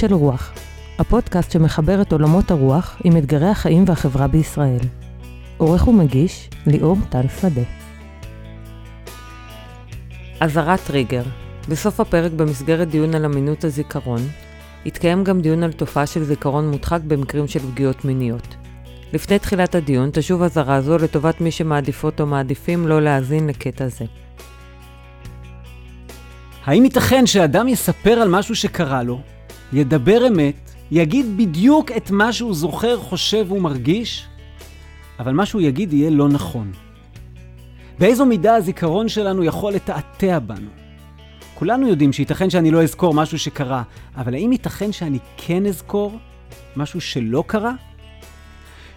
[0.00, 0.52] של רוח,
[0.98, 4.78] הפודקאסט שמחבר את עולמות הרוח עם אתגרי החיים והחברה בישראל.
[5.56, 7.62] עורך ומגיש, ליאור טל שדה.
[10.40, 11.22] אזהרת טריגר
[11.68, 14.20] בסוף הפרק במסגרת דיון על אמינות הזיכרון,
[14.86, 18.56] התקיים גם דיון על תופעה של זיכרון מודחק במקרים של פגיעות מיניות.
[19.12, 24.04] לפני תחילת הדיון תשוב אזהרה זו לטובת מי שמעדיפות או מעדיפים לא להאזין לקטע זה.
[26.64, 29.20] האם ייתכן שאדם יספר על משהו שקרה לו,
[29.72, 34.26] ידבר אמת, יגיד בדיוק את מה שהוא זוכר, חושב ומרגיש,
[35.18, 36.72] אבל מה שהוא יגיד יהיה לא נכון?
[37.98, 40.70] באיזו מידה הזיכרון שלנו יכול לתעתע בנו?
[41.54, 43.82] כולנו יודעים שייתכן שאני לא אזכור משהו שקרה,
[44.16, 46.18] אבל האם ייתכן שאני כן אזכור
[46.76, 47.74] משהו שלא קרה?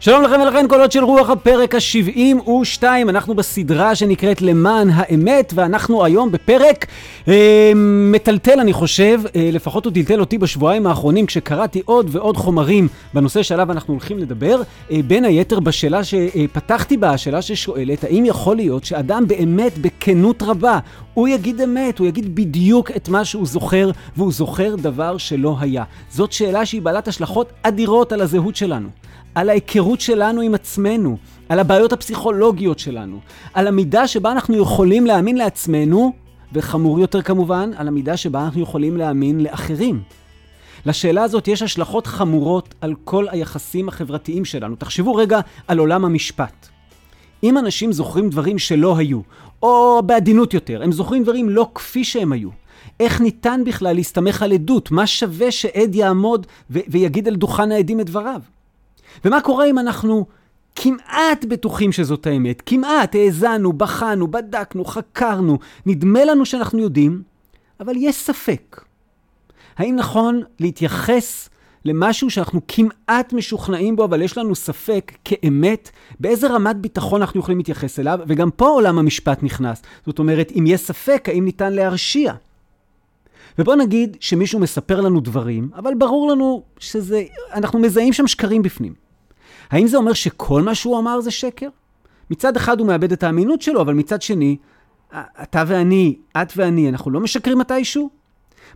[0.04, 6.32] שלום לכם ולכן קולות של רוח הפרק ה-72, אנחנו בסדרה שנקראת למען האמת, ואנחנו היום
[6.32, 6.86] בפרק
[7.28, 7.72] אה,
[8.12, 13.44] מטלטל אני חושב, אה, לפחות הוא טלטל אותי בשבועיים האחרונים כשקראתי עוד ועוד חומרים בנושא
[13.44, 18.86] שעליו אנחנו הולכים לדבר, אה, בין היתר בשאלה שפתחתי בה, השאלה ששואלת, האם יכול להיות
[18.86, 20.80] שאדם באמת בכנות רבה,
[21.14, 25.84] הוא יגיד אמת, הוא יגיד בדיוק את מה שהוא זוכר, והוא זוכר דבר שלא היה.
[26.12, 28.90] זאת שאלה שהיא בעלת השלכות אדירות על הזהות שלנו.
[29.36, 31.18] על ההיכרות שלנו עם עצמנו,
[31.50, 33.20] על הבעיות הפסיכולוגיות שלנו,
[33.54, 36.14] על המידה שבה אנחנו יכולים להאמין לעצמנו,
[36.54, 40.02] וחמור יותר כמובן, על המידה שבה אנחנו יכולים להאמין לאחרים.
[40.86, 44.76] לשאלה הזאת יש השלכות חמורות על כל היחסים החברתיים שלנו.
[44.76, 46.68] תחשבו רגע על עולם המשפט.
[47.44, 49.20] אם אנשים זוכרים דברים שלא היו,
[49.62, 52.50] או בעדינות יותר, הם זוכרים דברים לא כפי שהם היו,
[53.00, 54.92] איך ניתן בכלל להסתמך על עדות?
[54.92, 58.42] מה שווה שעד יעמוד ו- ויגיד על דוכן העדים את דבריו?
[59.26, 60.26] ומה קורה אם אנחנו
[60.76, 62.64] כמעט בטוחים שזאת האמת?
[62.66, 67.22] כמעט האזנו, בחנו, בדקנו, חקרנו, נדמה לנו שאנחנו יודעים,
[67.80, 68.82] אבל יש ספק.
[69.78, 71.50] האם נכון להתייחס
[71.86, 75.90] למשהו שאנחנו כמעט משוכנעים בו, אבל יש לנו ספק כאמת,
[76.20, 79.82] באיזה רמת ביטחון אנחנו יכולים להתייחס אליו, וגם פה עולם המשפט נכנס.
[80.06, 82.34] זאת אומרת, אם יש ספק, האם ניתן להרשיע?
[83.60, 87.24] ובוא נגיד שמישהו מספר לנו דברים, אבל ברור לנו שזה,
[87.54, 89.03] אנחנו מזהים שם שקרים בפנים.
[89.70, 91.70] האם זה אומר שכל מה שהוא אמר זה שקר?
[92.30, 94.58] מצד אחד הוא מאבד את האמינות שלו, אבל מצד שני,
[95.44, 98.10] אתה ואני, את ואני, אנחנו לא משקרים מתישהו?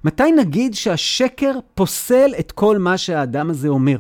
[0.03, 3.97] מתי נגיד שהשקר פוסל את כל מה שהאדם הזה אומר?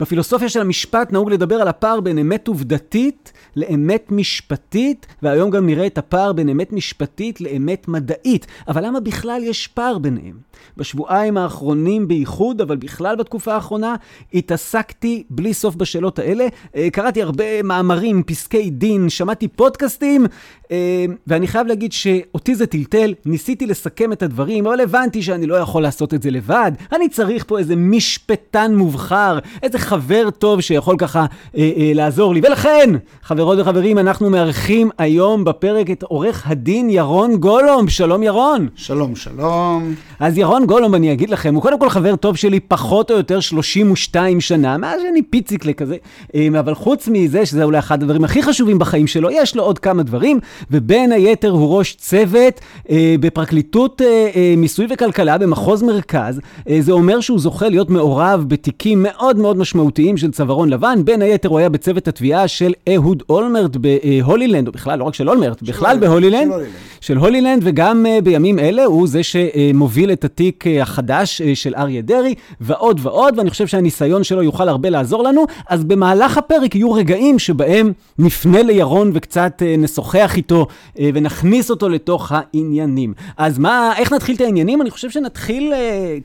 [0.00, 5.86] בפילוסופיה של המשפט נהוג לדבר על הפער בין אמת עובדתית לאמת משפטית, והיום גם נראה
[5.86, 8.46] את הפער בין אמת משפטית לאמת מדעית.
[8.68, 10.46] אבל למה בכלל יש פער ביניהם?
[10.76, 13.94] בשבועיים האחרונים בייחוד, אבל בכלל בתקופה האחרונה,
[14.34, 16.46] התעסקתי בלי סוף בשאלות האלה.
[16.76, 20.26] אה, קראתי הרבה מאמרים, פסקי דין, שמעתי פודקאסטים,
[20.70, 25.54] אה, ואני חייב להגיד שאותי זה טלטל, ניסיתי לסכם את הדברים, אבל הבנתי שאני לא
[25.54, 26.72] יכול לעשות את זה לבד.
[26.92, 31.26] אני צריך פה איזה משפטן מובחר, איזה חבר טוב שיכול ככה
[31.56, 32.40] אה, אה, לעזור לי.
[32.44, 32.90] ולכן,
[33.22, 37.88] חברות וחברים, אנחנו מארחים היום בפרק את עורך הדין ירון גולום.
[37.88, 38.68] שלום ירון.
[38.74, 39.94] שלום, שלום.
[40.20, 43.40] אז ירון גולום, אני אגיד לכם, הוא קודם כל חבר טוב שלי פחות או יותר
[43.40, 45.96] 32 שנה, מאז שאני פיציקלה כזה.
[46.34, 49.78] אה, אבל חוץ מזה, שזה אולי אחד הדברים הכי חשובים בחיים שלו, יש לו עוד
[49.78, 52.60] כמה דברים, ובין היתר הוא ראש צוות
[52.90, 56.40] אה, בפרקליטות אה, אה, מיסוי וכלכלה במחוז מרכז.
[56.68, 59.75] אה, זה אומר שהוא זוכה להיות מעורב בתיקים מאוד מאוד משמעותיים
[60.16, 61.04] של צווארון לבן.
[61.04, 65.28] בין היתר הוא היה בצוות התביעה של אהוד אולמרט בהולילנד, או בכלל, לא רק של
[65.28, 66.52] אולמרט, בכלל בהולילנד.
[67.00, 71.74] של הולילנד, וגם uh, בימים אלה הוא זה שמוביל את התיק uh, החדש uh, של
[71.74, 75.46] אריה דרעי, ועוד ועוד, ואני חושב שהניסיון שלו יוכל הרבה לעזור לנו.
[75.68, 80.66] אז במהלך הפרק יהיו רגעים שבהם נפנה לירון וקצת נשוחח איתו
[80.96, 83.14] ונכניס אותו לתוך העניינים.
[83.36, 84.82] אז מה, איך נתחיל את העניינים?
[84.82, 85.72] אני חושב שנתחיל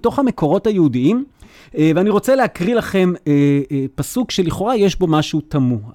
[0.01, 1.23] תוך המקורות היהודיים.
[1.73, 5.91] Uh, ואני רוצה להקריא לכם uh, uh, פסוק שלכאורה יש בו משהו תמוה.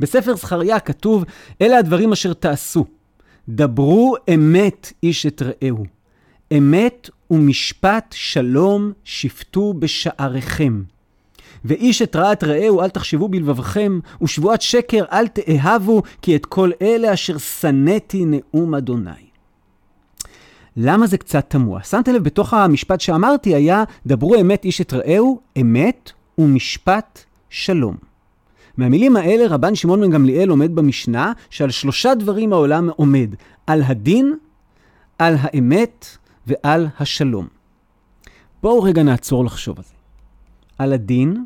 [0.00, 1.24] בספר זכריה כתוב,
[1.60, 2.84] אלה הדברים אשר תעשו.
[3.48, 5.84] דברו אמת איש את רעהו.
[6.58, 10.82] אמת ומשפט שלום שפטו בשעריכם.
[11.64, 17.12] ואיש את רעת רעהו אל תחשבו בלבבכם, ושבועת שקר אל תאהבו, כי את כל אלה
[17.14, 19.31] אשר שנאתי נאום אדוני.
[20.76, 21.82] למה זה קצת תמוה?
[21.82, 27.20] שמת לב, בתוך המשפט שאמרתי היה, דברו אמת איש את רעהו, אמת ומשפט
[27.50, 27.96] שלום.
[28.76, 33.34] מהמילים האלה רבן שמעון בן גמליאל עומד במשנה שעל שלושה דברים העולם עומד,
[33.66, 34.36] על הדין,
[35.18, 36.06] על האמת
[36.46, 37.46] ועל השלום.
[38.62, 39.94] בואו רגע נעצור לחשוב על זה.
[40.78, 41.44] על הדין,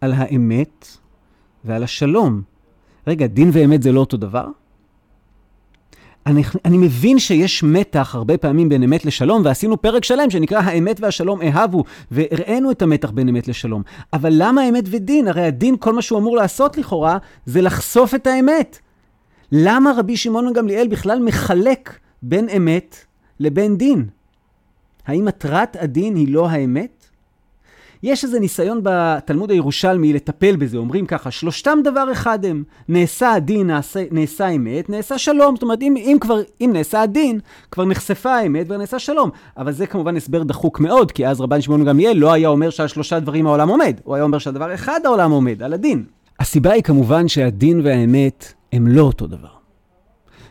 [0.00, 0.86] על האמת
[1.64, 2.42] ועל השלום.
[3.06, 4.46] רגע, דין ואמת זה לא אותו דבר?
[6.26, 11.00] אני, אני מבין שיש מתח הרבה פעמים בין אמת לשלום, ועשינו פרק שלם שנקרא האמת
[11.00, 13.82] והשלום אהבו, והראינו את המתח בין אמת לשלום.
[14.12, 15.28] אבל למה אמת ודין?
[15.28, 18.78] הרי הדין, כל מה שהוא אמור לעשות לכאורה, זה לחשוף את האמת.
[19.52, 22.96] למה רבי שמעון גמליאל בכלל מחלק בין אמת
[23.40, 24.06] לבין דין?
[25.06, 27.01] האם מטרת הדין היא לא האמת?
[28.02, 33.66] יש איזה ניסיון בתלמוד הירושלמי לטפל בזה, אומרים ככה, שלושתם דבר אחד הם, נעשה הדין,
[33.66, 35.56] נעשה, נעשה אמת, נעשה שלום.
[35.56, 37.40] זאת אומרת, אם, אם כבר, אם נעשה הדין,
[37.70, 39.30] כבר נחשפה האמת ונעשה שלום.
[39.56, 42.88] אבל זה כמובן הסבר דחוק מאוד, כי אז רבן שמעון גמליאל לא היה אומר שעל
[42.88, 46.04] שלושה דברים העולם עומד, הוא היה אומר שעל דבר אחד העולם עומד, על הדין.
[46.40, 49.48] הסיבה היא כמובן שהדין והאמת הם לא אותו דבר.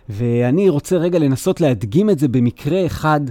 [0.09, 3.21] ואני רוצה רגע לנסות להדגים את זה במקרה אחד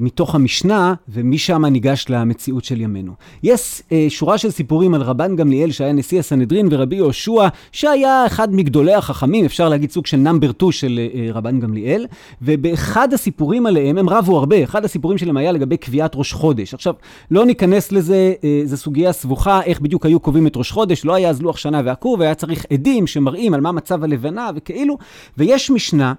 [0.00, 3.12] מתוך המשנה, ומשם ניגש למציאות של ימינו.
[3.42, 8.54] יש אה, שורה של סיפורים על רבן גמליאל, שהיה נשיא הסנהדרין, ורבי יהושע, שהיה אחד
[8.54, 12.06] מגדולי החכמים, אפשר להגיד סוג של נאמבר 2 של אה, אה, רבן גמליאל,
[12.42, 16.74] ובאחד הסיפורים עליהם, הם רבו הרבה, אחד הסיפורים שלהם היה לגבי קביעת ראש חודש.
[16.74, 16.94] עכשיו,
[17.30, 21.14] לא ניכנס לזה, אה, זו סוגיה סבוכה, איך בדיוק היו קובעים את ראש חודש, לא
[21.14, 24.98] היה אז לוח שנה ועקוב, והיה צריך עדים שמראים על מה מצב הלבנה וכאילו,
[25.38, 26.12] ויש משנה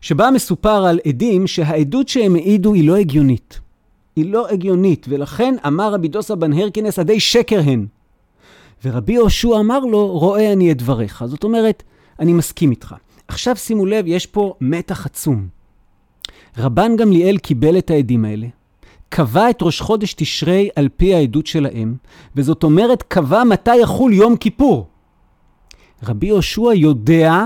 [0.00, 3.60] שבה מסופר על עדים שהעדות שהם העידו היא לא הגיונית.
[4.16, 7.86] היא לא הגיונית, ולכן אמר רבי דוסה בן הרקינס, עדי שקר הן.
[8.84, 11.24] ורבי יהושע אמר לו, רואה אני את דבריך.
[11.26, 11.82] זאת אומרת,
[12.20, 12.94] אני מסכים איתך.
[13.28, 15.48] עכשיו שימו לב, יש פה מתח עצום.
[16.58, 18.46] רבן גמליאל קיבל את העדים האלה,
[19.08, 21.94] קבע את ראש חודש תשרי על פי העדות שלהם,
[22.36, 24.86] וזאת אומרת, קבע מתי יחול יום כיפור.
[26.02, 27.44] רבי יהושע יודע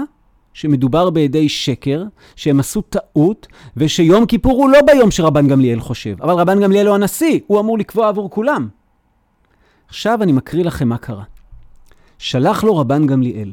[0.55, 2.05] שמדובר בידי שקר,
[2.37, 3.47] שהם עשו טעות,
[3.77, 6.23] ושיום כיפור הוא לא ביום שרבן גמליאל חושב.
[6.23, 8.69] אבל רבן גמליאל הוא הנשיא, הוא אמור לקבוע עבור כולם.
[9.89, 11.25] עכשיו אני מקריא לכם מה קרה.
[12.19, 13.53] שלח לו רבן גמליאל,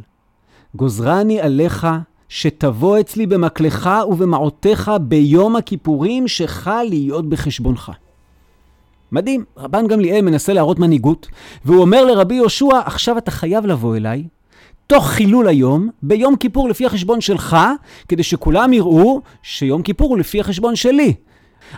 [0.75, 1.88] גוזרני עליך
[2.30, 7.92] שתבוא אצלי במקלך ובמעותיך ביום הכיפורים שחל להיות בחשבונך.
[9.12, 11.27] מדהים, רבן גמליאל מנסה להראות מנהיגות,
[11.65, 14.24] והוא אומר לרבי יהושע, עכשיו אתה חייב לבוא אליי,
[14.91, 17.57] תוך חילול היום, ביום כיפור לפי החשבון שלך,
[18.07, 21.13] כדי שכולם יראו שיום כיפור הוא לפי החשבון שלי.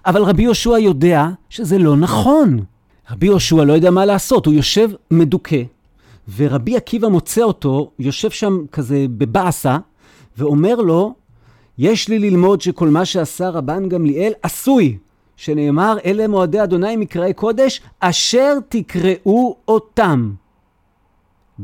[0.05, 2.59] אבל רבי יהושע יודע שזה לא נכון.
[3.11, 5.61] רבי יהושע לא יודע מה לעשות, הוא יושב מדוכא,
[6.35, 9.77] ורבי עקיבא מוצא אותו, יושב שם כזה בבאסה,
[10.37, 11.13] ואומר לו,
[11.77, 14.97] יש לי ללמוד שכל מה שעשה רבן גמליאל עשוי,
[15.37, 20.33] שנאמר, אלה מועדי אדוני מקראי קודש, אשר תקראו אותם.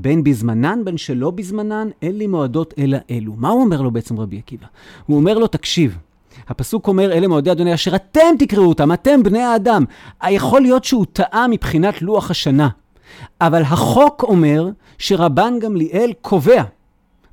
[0.01, 3.33] בין בזמנן, בין שלא בזמנן, אין לי מועדות אלא אלו.
[3.37, 4.65] מה הוא אומר לו בעצם רבי עקיבא?
[5.05, 5.97] הוא אומר לו, תקשיב,
[6.47, 9.85] הפסוק אומר, אלה מועדי אדוני אשר אתם תקראו אותם, אתם בני האדם.
[10.29, 12.69] יכול להיות שהוא טעה מבחינת לוח השנה,
[13.41, 16.63] אבל החוק אומר שרבן גמליאל קובע,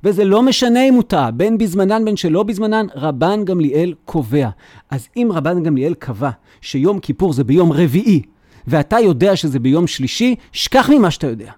[0.03, 4.49] וזה לא משנה אם הוא טעה, בין בזמנן בין שלא בזמנן, רבן גמליאל קובע.
[4.89, 6.29] אז אם רבן גמליאל קבע
[6.61, 8.21] שיום כיפור זה ביום רביעי,
[8.67, 11.51] ואתה יודע שזה ביום שלישי, שכח ממה שאתה יודע.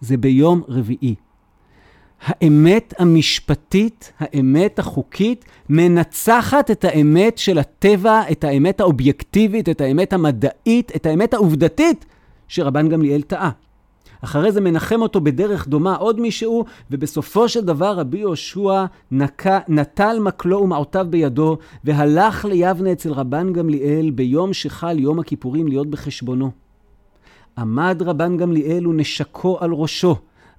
[0.00, 1.14] זה ביום רביעי.
[2.22, 10.92] האמת המשפטית, האמת החוקית, מנצחת את האמת של הטבע, את האמת האובייקטיבית, את האמת המדעית,
[10.96, 12.04] את האמת העובדתית
[12.48, 13.50] שרבן גמליאל טעה.
[14.24, 18.84] אחרי זה מנחם אותו בדרך דומה עוד מישהו, ובסופו של דבר רבי יהושע
[19.68, 26.67] נטל מקלו ומעותיו בידו, והלך ליבנה אצל רבן גמליאל ביום שחל יום הכיפורים להיות בחשבונו.
[27.58, 30.16] עמד רבן גמליאל ונשקו על ראשו.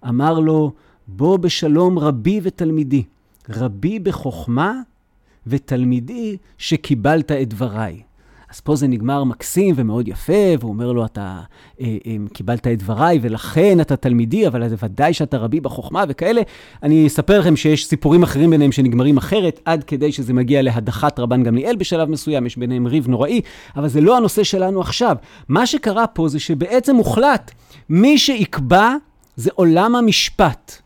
[0.07, 0.71] אמר לו,
[1.07, 3.03] בוא בשלום רבי ותלמידי.
[3.49, 4.73] רבי בחוכמה
[5.47, 8.01] ותלמידי שקיבלת את דבריי.
[8.53, 11.39] אז פה זה נגמר מקסים ומאוד יפה, והוא אומר לו, אתה
[11.81, 16.41] אה, אה, קיבלת את דבריי ולכן אתה תלמידי, אבל זה ודאי שאתה רבי בחוכמה וכאלה.
[16.83, 21.43] אני אספר לכם שיש סיפורים אחרים ביניהם שנגמרים אחרת, עד כדי שזה מגיע להדחת רבן
[21.43, 23.41] גמליאל בשלב מסוים, יש ביניהם ריב נוראי,
[23.75, 25.15] אבל זה לא הנושא שלנו עכשיו.
[25.49, 27.51] מה שקרה פה זה שבעצם הוחלט,
[27.89, 28.95] מי שיקבע
[29.35, 30.81] זה עולם המשפט.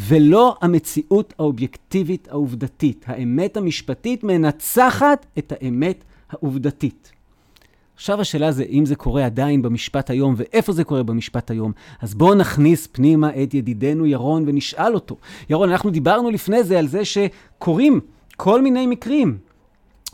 [0.00, 3.04] ולא המציאות האובייקטיבית העובדתית.
[3.08, 7.12] האמת המשפטית מנצחת את האמת העובדתית.
[7.94, 11.72] עכשיו השאלה זה אם זה קורה עדיין במשפט היום ואיפה זה קורה במשפט היום.
[12.00, 15.16] אז בואו נכניס פנימה את ידידנו ירון ונשאל אותו.
[15.50, 18.00] ירון, אנחנו דיברנו לפני זה על זה שקורים
[18.36, 19.38] כל מיני מקרים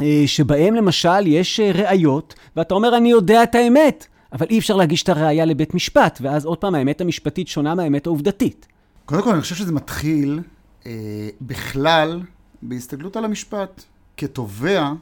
[0.01, 4.77] אה, שבהם למשל יש אה, ראיות, ואתה אומר, אני יודע את האמת, אבל אי אפשר
[4.77, 8.67] להגיש את הראייה לבית משפט, ואז עוד פעם, האמת המשפטית שונה מהאמת העובדתית.
[9.05, 10.41] קודם כל, אני חושב שזה מתחיל
[10.87, 10.93] אה,
[11.41, 12.21] בכלל
[12.63, 13.83] בהסתכלות על המשפט.
[14.17, 14.93] כתובע,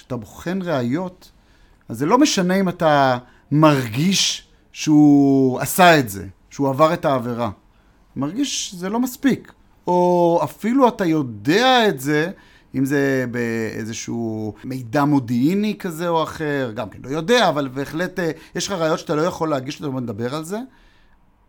[0.00, 1.30] כשאתה בוחן ראיות,
[1.88, 3.18] אז זה לא משנה אם אתה
[3.50, 7.50] מרגיש שהוא עשה את זה, שהוא עבר את העבירה.
[8.16, 9.52] מרגיש שזה לא מספיק.
[9.86, 12.30] או אפילו אתה יודע את זה,
[12.74, 18.30] אם זה באיזשהו מידע מודיעיני כזה או אחר, גם כן לא יודע, אבל בהחלט אה,
[18.54, 20.58] יש לך ראיות שאתה לא יכול להגיש אותן ונדבר על זה.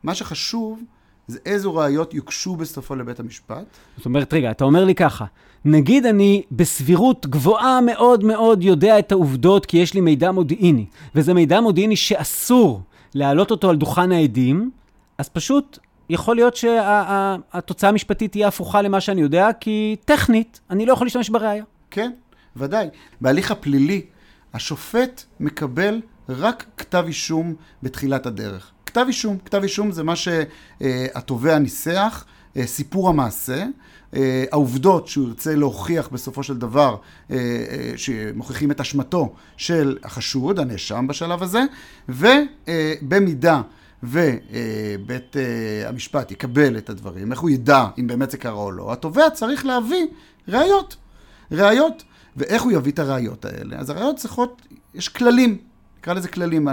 [0.03, 0.79] מה שחשוב
[1.27, 3.65] זה איזו ראיות יוגשו בסופו לבית המשפט.
[3.97, 5.25] זאת אומרת, רגע, אתה אומר לי ככה,
[5.65, 10.85] נגיד אני בסבירות גבוהה מאוד מאוד יודע את העובדות כי יש לי מידע מודיעיני,
[11.15, 12.81] וזה מידע מודיעיני שאסור
[13.15, 14.71] להעלות אותו על דוכן העדים,
[15.17, 20.93] אז פשוט יכול להיות שהתוצאה המשפטית תהיה הפוכה למה שאני יודע, כי טכנית אני לא
[20.93, 21.63] יכול להשתמש בראייה.
[21.91, 22.11] כן,
[22.55, 22.87] ודאי.
[23.21, 24.05] בהליך הפלילי,
[24.53, 28.71] השופט מקבל רק כתב אישום בתחילת הדרך.
[28.91, 32.25] כתב אישום, כתב אישום זה מה שהתובע ניסח,
[32.57, 33.65] אה, סיפור המעשה,
[34.15, 36.95] אה, העובדות שהוא ירצה להוכיח בסופו של דבר,
[37.31, 37.37] אה,
[37.95, 41.63] שמוכיחים את אשמתו של החשוד, הנאשם בשלב הזה,
[42.09, 43.61] ובמידה
[44.03, 45.35] ובית
[45.85, 49.65] המשפט יקבל את הדברים, איך הוא ידע אם באמת זה קרה או לא, התובע צריך
[49.65, 50.05] להביא
[50.47, 50.95] ראיות.
[51.51, 52.03] ראיות.
[52.37, 53.77] ואיך הוא יביא את הראיות האלה?
[53.77, 54.61] אז הראיות צריכות,
[54.93, 55.70] יש כללים.
[56.01, 56.67] נקרא לזה כללים,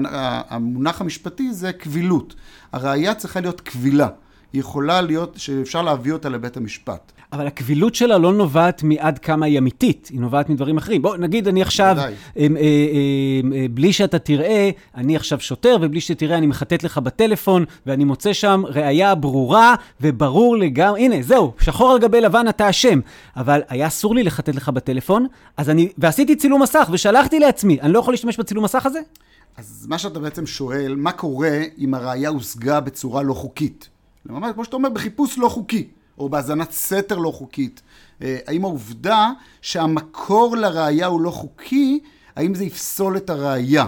[0.49, 2.35] המונח המשפטי זה קבילות.
[2.73, 4.09] הראייה צריכה להיות קבילה.
[4.55, 7.13] יכולה להיות, שאפשר להביא אותה לבית המשפט.
[7.33, 11.03] אבל הקבילות שלה לא נובעת מעד כמה היא אמיתית, היא נובעת מדברים אחרים.
[11.03, 12.47] בוא, נגיד אני עכשיו, אה, אה,
[13.55, 18.33] אה, בלי שאתה תראה, אני עכשיו שוטר, ובלי שתראה אני מחטט לך בטלפון, ואני מוצא
[18.33, 23.01] שם ראייה ברורה וברור לגמרי, הנה, זהו, שחור על גבי לבן אתה אשם.
[23.37, 25.27] אבל היה אסור לי לחטט לך בטלפון,
[25.57, 29.01] אז אני, ועשיתי צילום מסך, ושלחתי לעצמי, אני לא יכול להשתמש בצילום מסך הזה?
[29.57, 33.89] אז מה שאתה בעצם שואל, מה קורה אם הראייה הושגה בצורה לא חוקית?
[34.29, 37.83] ממש, כמו שאתה אומר, בחיפוש לא חוקי, או בהאזנת סתר לא חוקית.
[38.23, 39.31] אה, האם העובדה
[39.63, 42.01] שהמקור לראייה הוא לא חוקי,
[42.37, 43.87] האם זה יפסול את הראייה?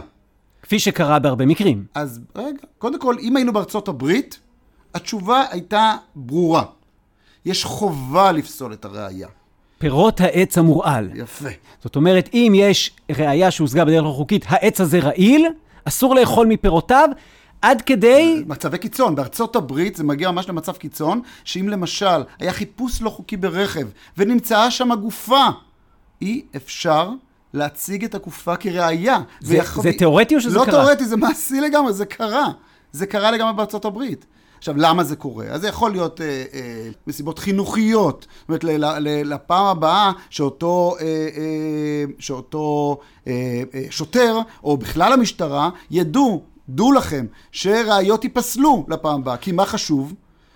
[0.62, 1.85] כפי שקרה בהרבה מקרים.
[1.94, 4.38] אז רגע, קודם כל, אם היינו בארצות הברית,
[4.94, 6.64] התשובה הייתה ברורה.
[7.44, 9.28] יש חובה לפסול את הראייה.
[9.78, 11.11] פירות העץ המורעל.
[11.14, 11.49] יפה.
[11.82, 15.47] זאת אומרת, אם יש ראייה שהושגה בדרך לא חוקית, העץ הזה רעיל,
[15.85, 17.09] אסור לאכול מפירותיו,
[17.62, 18.45] עד כדי...
[18.47, 19.14] מצבי קיצון.
[19.14, 23.88] בארצות הברית זה מגיע ממש למצב קיצון, שאם למשל היה חיפוש לא חוקי ברכב
[24.19, 25.47] ונמצאה שם הגופה,
[26.23, 27.11] אי אפשר
[27.55, 29.19] להציג את הגופה כראיה.
[29.40, 29.81] זה, ויח...
[29.83, 30.79] זה תיאורטי או שזה לא קרה?
[30.79, 32.47] לא תיאורטי, זה מעשי לגמרי, זה קרה.
[32.93, 34.26] זה קרה לגמרי בארצות הברית.
[34.59, 35.47] עכשיו, למה זה קורה?
[35.47, 38.26] אז זה יכול להיות אה, אה, מסיבות חינוכיות.
[38.40, 45.12] זאת אומרת, ל, ל, לפעם הבאה שאותו, אה, אה, שאותו אה, אה, שוטר, או בכלל
[45.12, 50.14] המשטרה, ידעו דעו לכם שראיות ייפסלו לפעם הבאה, כי מה חשוב?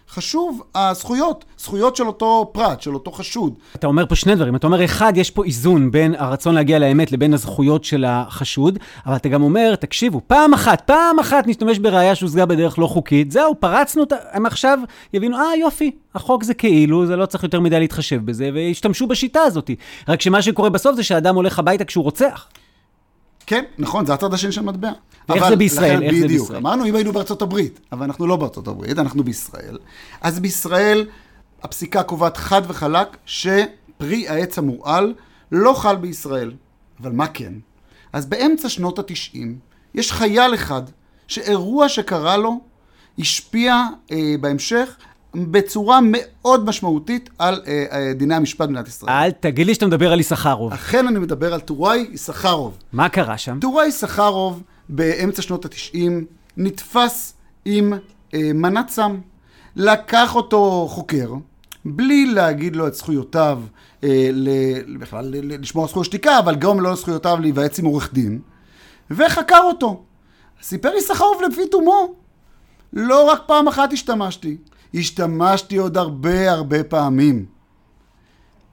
[0.08, 3.54] חשוב הזכויות, זכויות של אותו פרט, של אותו חשוד.
[3.74, 4.56] אתה אומר פה שני דברים.
[4.56, 9.16] אתה אומר, אחד, יש פה איזון בין הרצון להגיע לאמת לבין הזכויות של החשוד, אבל
[9.16, 13.54] אתה גם אומר, תקשיבו, פעם אחת, פעם אחת נשתמש בראייה שהושגה בדרך לא חוקית, זהו,
[13.60, 14.04] פרצנו.
[14.32, 14.78] הם עכשיו
[15.12, 19.40] יבינו, אה, יופי, החוק זה כאילו, זה לא צריך יותר מדי להתחשב בזה, וישתמשו בשיטה
[19.40, 19.70] הזאת.
[20.08, 22.48] רק שמה שקורה בסוף זה שהאדם הולך הביתה כשהוא רוצח.
[23.46, 24.90] כן, נכון, זה הצד השני של המטבע.
[25.34, 26.02] איך זה בישראל?
[26.02, 26.58] איך זה בישראל?
[26.58, 29.78] אמרנו, אם היינו בארצות הברית, אבל אנחנו לא בארצות הברית, אנחנו בישראל.
[30.20, 31.06] אז בישראל,
[31.62, 35.14] הפסיקה קובעת חד וחלק שפרי העץ המורעל
[35.52, 36.52] לא חל בישראל.
[37.00, 37.52] אבל מה כן?
[38.12, 39.58] אז באמצע שנות התשעים,
[39.94, 40.82] יש חייל אחד
[41.28, 42.60] שאירוע שקרה לו
[43.18, 44.96] השפיע אה, בהמשך
[45.34, 49.12] בצורה מאוד משמעותית על אה, אה, דיני המשפט במדינת ישראל.
[49.12, 50.72] אל תגיד לי שאתה מדבר על יששכרוב.
[50.72, 52.78] אכן אני מדבר על טוראי יששכרוב.
[52.92, 53.58] מה קרה שם?
[53.60, 56.24] טוראי יששכרוב באמצע שנות התשעים
[56.56, 57.92] נתפס עם
[58.34, 59.16] אה, מנת סם.
[59.76, 61.32] לקח אותו חוקר,
[61.84, 63.60] בלי להגיד לו את זכויותיו,
[64.04, 64.48] אה, ל,
[64.98, 68.40] בכלל לשמור על זכויות שתיקה, אבל גם לא על זכויותיו להיוועץ עם עורך דין,
[69.10, 70.02] וחקר אותו.
[70.62, 72.14] סיפר יששכרוב לפי תומו,
[72.92, 74.56] לא רק פעם אחת השתמשתי,
[74.94, 77.44] השתמשתי עוד הרבה הרבה פעמים.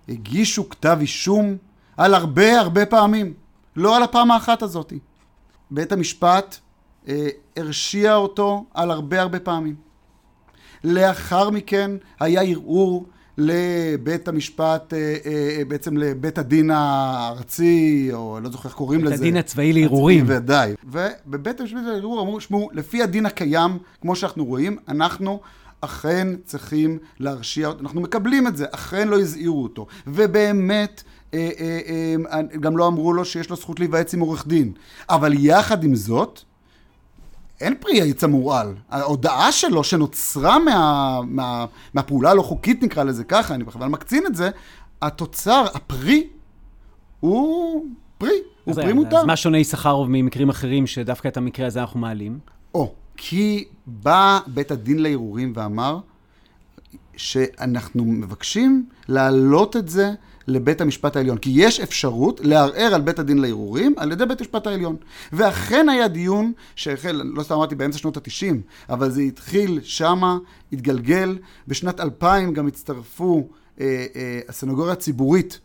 [0.10, 1.58] הגישו כתב אישום
[1.98, 3.34] על הרבה הרבה פעמים,
[3.76, 5.00] לא על הפעם האחת הזאתי.
[5.72, 6.58] בית המשפט
[7.08, 9.76] אה, הרשיע אותו על הרבה הרבה פעמים.
[10.84, 13.06] לאחר מכן היה ערעור
[13.38, 19.10] לבית המשפט, אה, אה, בעצם לבית הדין הארצי, או לא זוכר איך קוראים לזה.
[19.10, 20.26] בית הדין הצבאי לערעורים.
[20.28, 20.74] ודאי.
[20.84, 25.40] ובבית המשפט לערעור אמרו, שמעו, לפי הדין הקיים, כמו שאנחנו רואים, אנחנו
[25.82, 29.88] אכן צריכים להרשיע, אנחנו מקבלים את זה, אכן לא הזהירו אותו.
[30.08, 34.72] ובאמת, אה, אה, אה, גם לא אמרו לו שיש לו זכות להיוועץ עם עורך דין.
[35.10, 36.42] אבל יחד עם זאת,
[37.62, 38.76] אין פרי העץ המורעל.
[38.90, 44.36] ההודעה שלו שנוצרה מה, מה, מהפעולה הלא חוקית, נקרא לזה ככה, אני בכלל מקצין את
[44.36, 44.50] זה,
[45.02, 46.28] התוצר, הפרי,
[47.20, 47.86] הוא
[48.18, 48.30] פרי,
[48.64, 49.18] הוא פרי מותר.
[49.18, 52.40] אז מה שונה יששכרוב ממקרים אחרים שדווקא את המקרה הזה אנחנו מעלים?
[52.76, 56.00] או, כי בא בית הדין לערעורים ואמר
[57.18, 60.12] שאנחנו מבקשים להעלות את זה
[60.48, 61.38] לבית המשפט העליון.
[61.38, 64.96] כי יש אפשרות לערער על בית הדין לערעורים על ידי בית המשפט העליון.
[65.34, 68.56] ואכן היה דיון שהחל, לא סתם אמרתי באמצע שנות ה-90,
[68.90, 70.38] אבל זה התחיל שמה,
[70.74, 71.38] התגלגל.
[71.68, 73.48] בשנת 2000 גם הצטרפו
[73.80, 75.60] אה, אה, הסנגוריה הציבורית.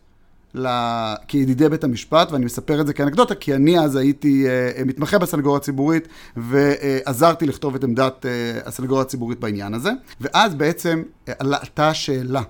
[1.27, 5.57] כידידי בית המשפט, ואני מספר את זה כאנקדוטה, כי אני אז הייתי uh, מתמחה בסנגוריה
[5.57, 9.91] הציבורית, ועזרתי לכתוב את עמדת uh, הסנגוריה הציבורית בעניין הזה.
[10.21, 11.03] ואז בעצם
[11.39, 12.41] עלתה השאלה,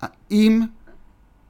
[0.00, 0.62] האם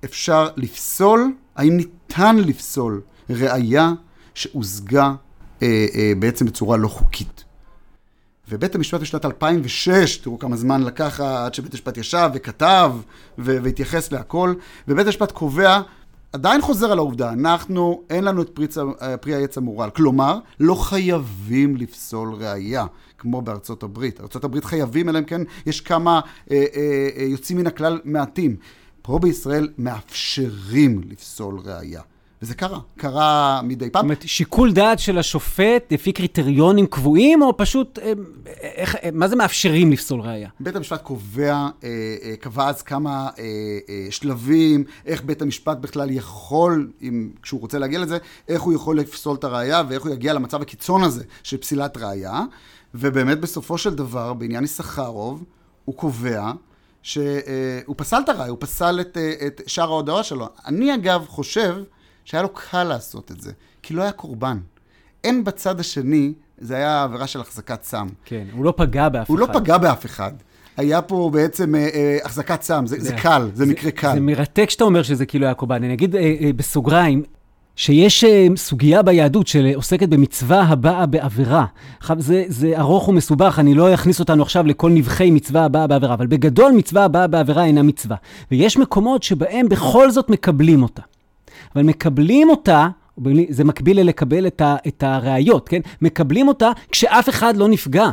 [0.05, 3.93] אפשר לפסול, האם ניתן לפסול ראייה
[4.35, 5.15] שהושגה
[5.61, 5.63] uh,
[6.19, 7.45] בעצם בצורה לא חוקית?
[8.49, 12.93] ובית המשפט בשנת 2006, תראו כמה זמן לקח עד שבית המשפט ישב וכתב
[13.39, 14.55] והתייחס להכל,
[14.89, 15.81] ובית המשפט קובע,
[16.33, 18.67] עדיין חוזר על העובדה, אנחנו, אין לנו את פרי,
[19.21, 19.91] פרי העץ המורל.
[19.91, 22.87] כלומר, לא חייבים לפסול ראייה,
[23.19, 24.21] כמו בארצות הברית.
[24.21, 28.57] ארצות הברית חייבים, אלא אם כן יש כמה אה, אה, אה, יוצאים מן הכלל מעטים.
[29.03, 32.03] פה בישראל מאפשרים לפסול ראייה.
[32.47, 34.01] וזה קרה, קרה מדי פעם.
[34.01, 38.13] זאת אומרת, שיקול דעת של השופט לפי קריטריונים קבועים, או פשוט, אה,
[38.63, 40.49] איך, אה, מה זה מאפשרים לפסול ראייה?
[40.61, 41.91] בית המשפט קובע, אה,
[42.41, 43.29] קבע אז כמה
[44.11, 49.37] שלבים, איך בית המשפט בכלל יכול, אם, כשהוא רוצה להגיע לזה, איך הוא יכול לפסול
[49.37, 52.43] את הראייה, ואיך הוא יגיע למצב הקיצון הזה של פסילת ראייה.
[52.95, 55.45] ובאמת, בסופו של דבר, בעניין יששכרוב,
[55.85, 56.53] הוא קובע
[57.03, 60.49] שהוא פסל את הראייה, הוא פסל את, את שאר ההודעות שלו.
[60.67, 61.77] אני, אגב, חושב...
[62.27, 63.53] שהיה לו קל לעשות את זה,
[63.83, 64.59] כי לא היה קורבן.
[65.25, 68.07] אין בצד השני, זה היה עבירה של החזקת סם.
[68.25, 69.43] כן, הוא לא פגע באף הוא אחד.
[69.43, 70.33] הוא לא פגע באף אחד.
[70.77, 74.15] היה פה בעצם אה, אה, החזקת סם, זה, זה, זה קל, זה, זה מקרה קל.
[74.15, 75.85] זה מרתק שאתה אומר שזה כאילו היה קורבן.
[75.85, 77.23] אני אגיד אה, אה, בסוגריים,
[77.77, 81.65] שיש אה, סוגיה ביהדות שעוסקת במצווה הבאה בעבירה.
[82.19, 86.27] זה, זה ארוך ומסובך, אני לא אכניס אותנו עכשיו לכל נבחי מצווה הבאה בעבירה, אבל
[86.27, 88.17] בגדול מצווה הבאה בעבירה אינה מצווה.
[88.51, 91.03] ויש מקומות שבהם בכל זאת מקבלים אותה.
[91.75, 92.89] אבל מקבלים אותה,
[93.49, 95.81] זה מקביל ללקבל את, ה, את הראיות, כן?
[96.03, 98.11] מקבלים אותה כשאף אחד לא נפגע.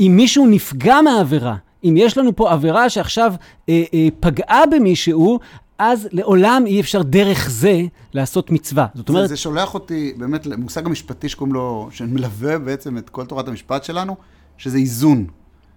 [0.00, 3.34] אם מישהו נפגע מהעבירה, אם יש לנו פה עבירה שעכשיו
[3.68, 5.38] אה, אה, פגעה במישהו,
[5.78, 7.82] אז לעולם אי אפשר דרך זה
[8.14, 8.86] לעשות מצווה.
[8.94, 9.22] זאת אומרת...
[9.22, 13.84] זה, זה שולח אותי באמת למושג המשפטי שקוראים לו, שמלווה בעצם את כל תורת המשפט
[13.84, 14.16] שלנו,
[14.58, 15.26] שזה איזון.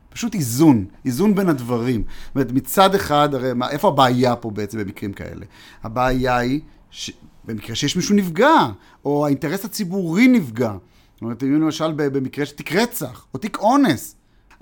[0.10, 2.04] פשוט איזון, איזון בין הדברים.
[2.26, 5.46] זאת אומרת, מצד אחד, הרי מה, איפה הבעיה פה בעצם במקרים כאלה?
[5.84, 6.60] הבעיה היא
[6.92, 7.12] ש...
[7.46, 8.68] במקרה שיש מישהו נפגע,
[9.06, 10.72] או האינטרס הציבורי נפגע.
[11.14, 14.16] זאת אומרת, אם למשל במקרה של תיק רצח, או תיק אונס,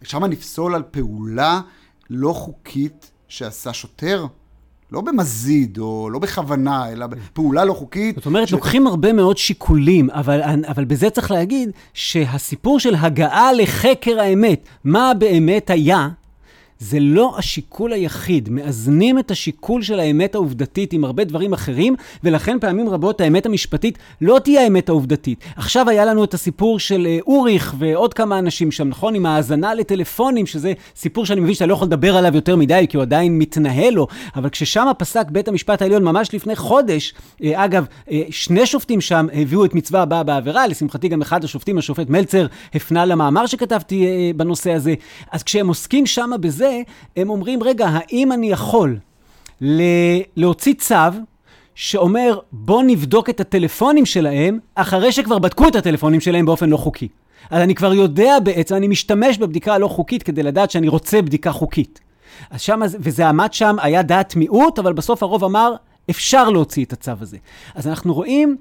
[0.04, 1.62] שם נפסול על פעולה
[2.10, 4.26] לא חוקית שעשה שוטר,
[4.92, 8.16] לא במזיד, או לא בכוונה, אלא בפעולה לא חוקית.
[8.16, 8.52] זאת אומרת, ש...
[8.52, 15.12] לוקחים הרבה מאוד שיקולים, אבל, אבל בזה צריך להגיד שהסיפור של הגעה לחקר האמת, מה
[15.20, 16.10] באמת היה,
[16.80, 18.50] זה לא השיקול היחיד.
[18.50, 23.98] מאזנים את השיקול של האמת העובדתית עם הרבה דברים אחרים, ולכן פעמים רבות האמת המשפטית
[24.22, 25.40] לא תהיה האמת העובדתית.
[25.56, 29.16] עכשיו היה לנו את הסיפור של אה, אוריך ועוד כמה אנשים שם, נכון?
[29.16, 32.98] עם האזנה לטלפונים, שזה סיפור שאני מבין שאתה לא יכול לדבר עליו יותר מדי, כי
[32.98, 37.14] הוא עדיין מתנהל לו, אבל כששם פסק בית המשפט העליון ממש לפני חודש,
[37.44, 41.78] אה, אגב, אה, שני שופטים שם הביאו את מצווה הבאה בעבירה, לשמחתי גם אחד השופטים,
[41.78, 44.94] השופט מלצר, הפנה למאמר שכתבתי בנושא הזה.
[45.32, 46.69] אז כשהם עוסקים שם בזה,
[47.18, 48.98] הם אומרים, רגע, האם אני יכול
[50.38, 50.96] להוציא צו
[51.76, 57.08] שאומר, בוא נבדוק את הטלפונים שלהם, אחרי שכבר בדקו את הטלפונים שלהם באופן לא חוקי.
[57.50, 61.52] אז אני כבר יודע בעצם, אני משתמש בבדיקה הלא חוקית כדי לדעת שאני רוצה בדיקה
[61.52, 62.00] חוקית.
[62.50, 65.74] אז שם, וזה עמד שם, היה דעת מיעוט, אבל בסוף הרוב אמר,
[66.10, 67.38] אפשר להוציא את הצו הזה.
[67.76, 68.58] אז אנחנו רואים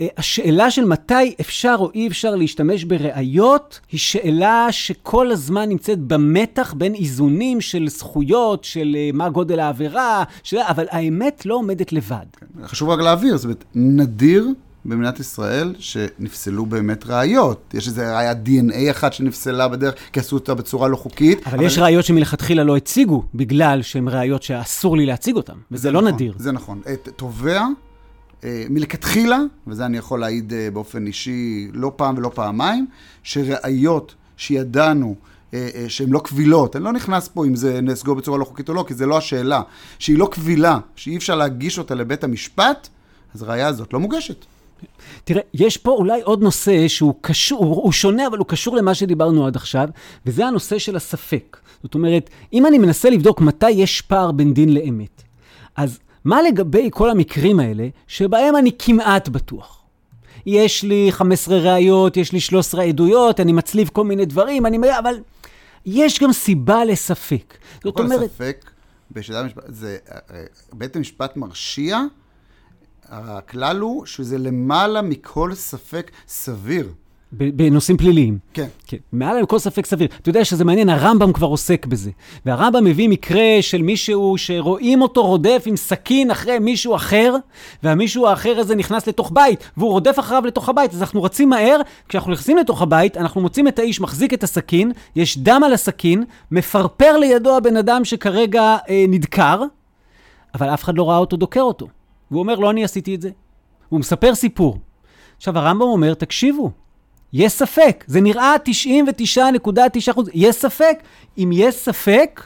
[0.00, 6.74] השאלה של מתי אפשר או אי אפשר להשתמש בראיות, היא שאלה שכל הזמן נמצאת במתח
[6.76, 10.56] בין איזונים של זכויות, של אה, מה גודל העבירה, של...
[10.58, 12.26] אבל האמת לא עומדת לבד.
[12.40, 14.48] כן, חשוב רק להבהיר, זאת אומרת, נדיר
[14.84, 17.74] במדינת ישראל שנפסלו באמת ראיות.
[17.74, 21.46] יש איזה ראיית DNA אחת שנפסלה בדרך, כי עשו אותה בצורה לא חוקית.
[21.46, 21.66] אבל, אבל...
[21.66, 26.14] יש ראיות שמלכתחילה לא הציגו, בגלל שהן ראיות שאסור לי להציג אותן, וזה לא נכון,
[26.14, 26.34] נדיר.
[26.38, 26.80] זה נכון.
[27.16, 27.66] תובע אה,
[28.44, 32.86] מלכתחילה, וזה אני יכול להעיד אה, באופן אישי לא פעם ולא פעמיים,
[33.22, 35.14] שראיות שידענו
[35.54, 38.74] אה, שהן לא קבילות, אני לא נכנס פה אם זה נסגור בצורה לא חוקית או
[38.74, 39.62] לא, כי זה לא השאלה,
[39.98, 42.88] שהיא לא קבילה, שאי אפשר להגיש אותה לבית המשפט,
[43.34, 44.44] אז הראייה הזאת לא מוגשת.
[45.24, 49.46] תראה, יש פה אולי עוד נושא שהוא קשור, הוא שונה, אבל הוא קשור למה שדיברנו
[49.46, 49.88] עד עכשיו,
[50.26, 51.56] וזה הנושא של הספק.
[51.82, 55.22] זאת אומרת, אם אני מנסה לבדוק מתי יש פער בין דין לאמת,
[55.76, 59.82] אז מה לגבי כל המקרים האלה, שבהם אני כמעט בטוח?
[60.46, 64.98] יש לי 15 ראיות, יש לי 13 עדויות, אני מצליב כל מיני דברים, אני...
[64.98, 65.14] אבל
[65.86, 67.54] יש גם סיבה לספק.
[67.84, 68.30] זאת אומרת...
[68.30, 68.70] ספק
[69.10, 72.00] בשיטת המשפט, זה, אה, בית המשפט מרשיע,
[73.08, 76.92] הכלל הוא שזה למעלה מכל ספק סביר.
[77.32, 78.38] בנושאים פליליים.
[78.54, 78.66] כן.
[78.86, 78.96] כן.
[79.12, 80.08] מעל לכל ספק סביר.
[80.22, 82.10] אתה יודע שזה מעניין, הרמב"ם כבר עוסק בזה.
[82.46, 87.34] והרמב"ם מביא מקרה של מישהו שרואים אותו רודף עם סכין אחרי מישהו אחר,
[87.82, 90.94] והמישהו האחר הזה נכנס לתוך בית, והוא רודף אחריו לתוך הבית.
[90.94, 94.92] אז אנחנו רצים מהר, כשאנחנו נכנסים לתוך הבית, אנחנו מוצאים את האיש מחזיק את הסכין,
[95.16, 99.62] יש דם על הסכין, מפרפר לידו הבן אדם שכרגע אה, נדקר,
[100.54, 101.86] אבל אף אחד לא ראה אותו דוקר אותו.
[102.30, 103.30] והוא אומר, לא אני עשיתי את זה.
[103.88, 104.78] הוא מספר סיפור.
[105.36, 106.70] עכשיו, הרמב"ם אומר, תקשיבו,
[107.36, 108.04] יש ספק.
[108.06, 110.28] זה נראה 99.9 אחוז.
[110.34, 110.98] יש ספק.
[111.38, 112.42] אם יש ספק,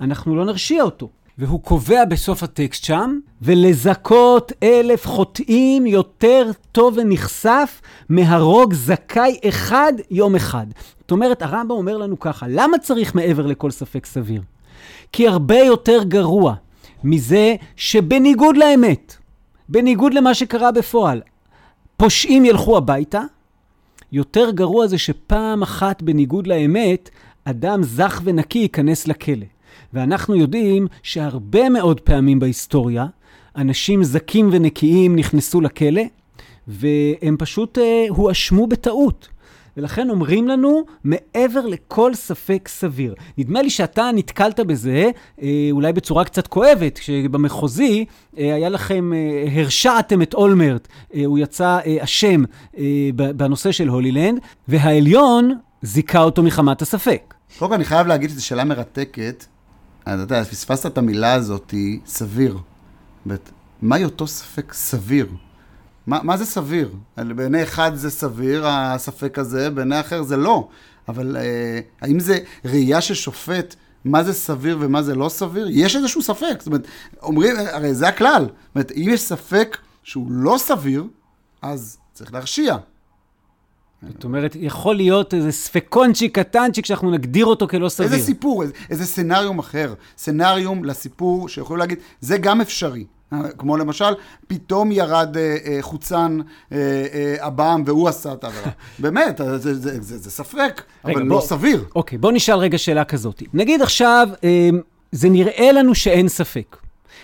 [0.00, 1.08] אנחנו לא נרשיע אותו.
[1.38, 10.34] והוא קובע בסוף הטקסט שם, ולזכות אלף חוטאים יותר טוב ונחשף מהרוג זכאי אחד יום
[10.34, 10.66] אחד.
[11.00, 14.42] זאת אומרת, הרמב"ם אומר לנו ככה, למה צריך מעבר לכל ספק סביר?
[15.12, 16.54] כי הרבה יותר גרוע
[17.04, 19.16] מזה שבניגוד לאמת,
[19.68, 21.20] בניגוד למה שקרה בפועל,
[21.96, 23.22] פושעים ילכו הביתה,
[24.14, 27.10] יותר גרוע זה שפעם אחת, בניגוד לאמת,
[27.44, 29.46] אדם זך ונקי ייכנס לכלא.
[29.92, 33.06] ואנחנו יודעים שהרבה מאוד פעמים בהיסטוריה,
[33.56, 36.02] אנשים זכים ונקיים נכנסו לכלא,
[36.68, 39.28] והם פשוט אה, הואשמו בטעות.
[39.76, 43.14] ולכן אומרים לנו, מעבר לכל ספק סביר.
[43.38, 45.10] נדמה לי שאתה נתקלת בזה,
[45.42, 48.04] אה, אולי בצורה קצת כואבת, כשבמחוזי
[48.38, 50.88] אה, היה לכם, אה, הרשעתם את אולמרט,
[51.26, 52.44] הוא יצא אשם
[53.14, 57.34] בנושא של הולילנד, והעליון זיכה אותו מחמת הספק.
[57.58, 59.44] קודם כל, אני חייב להגיד שזו שאלה מרתקת.
[60.02, 61.74] אתה יודע, פספסת את המילה הזאת,
[62.06, 62.58] סביר.
[63.82, 65.26] מהי אותו ספק סביר?
[66.06, 66.94] מה, מה זה סביר?
[67.16, 70.68] בעיני אחד זה סביר, הספק הזה, בעיני אחר זה לא.
[71.08, 75.66] אבל אה, האם זה ראייה של שופט, מה זה סביר ומה זה לא סביר?
[75.70, 76.56] יש איזשהו ספק.
[76.58, 76.86] זאת אומרת,
[77.22, 78.42] אומרים, הרי זה הכלל.
[78.42, 81.04] זאת אומרת, אם יש ספק שהוא לא סביר,
[81.62, 82.76] אז צריך להרשיע.
[84.08, 88.12] זאת אומרת, יכול להיות איזה ספקונצ'יק קטנצ'יק שאנחנו נגדיר אותו כלא סביר.
[88.12, 89.94] איזה סיפור, איזה, איזה סנאריום אחר.
[90.18, 93.04] סנאריום לסיפור שיכולים להגיד, זה גם אפשרי.
[93.58, 94.14] כמו למשל,
[94.46, 96.38] פתאום ירד אה, אה, חוצן
[96.72, 96.78] אה,
[97.42, 98.70] אה, והוא עשה את העבירה.
[98.98, 101.84] באמת, זה, זה, זה, זה, ספק, רגע, אבל בוא, לא סביר.
[101.96, 103.42] אוקיי, בוא נשאל רגע שאלה כזאת.
[103.54, 104.28] נגיד עכשיו,
[105.12, 106.76] זה נראה לנו שאין ספק.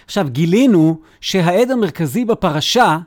[0.05, 2.99] עכשיו, גילינו שהעד המרכזי בפרשה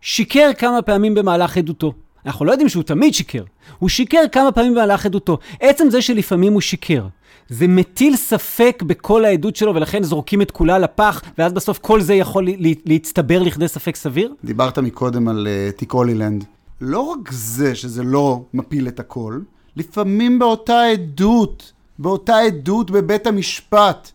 [0.00, 1.92] שיקר כמה פעמים במהלך עדותו.
[2.26, 3.44] אנחנו לא יודעים שהוא תמיד שיקר,
[3.78, 5.38] הוא שיקר כמה פעמים במהלך עדותו.
[5.60, 7.06] עצם זה שלפעמים הוא שיקר,
[7.48, 12.14] זה מטיל ספק בכל העדות שלו, ולכן זורקים את כולה לפח, ואז בסוף כל זה
[12.14, 12.48] יכול
[12.84, 14.34] להצטבר לכדי ספק סביר?
[14.44, 16.44] דיברת מקודם על uh, תיק הולילנד.
[16.80, 19.40] לא רק זה שזה לא מפיל את הכל,
[19.76, 24.10] לפעמים באותה עדות, באותה עדות בבית המשפט,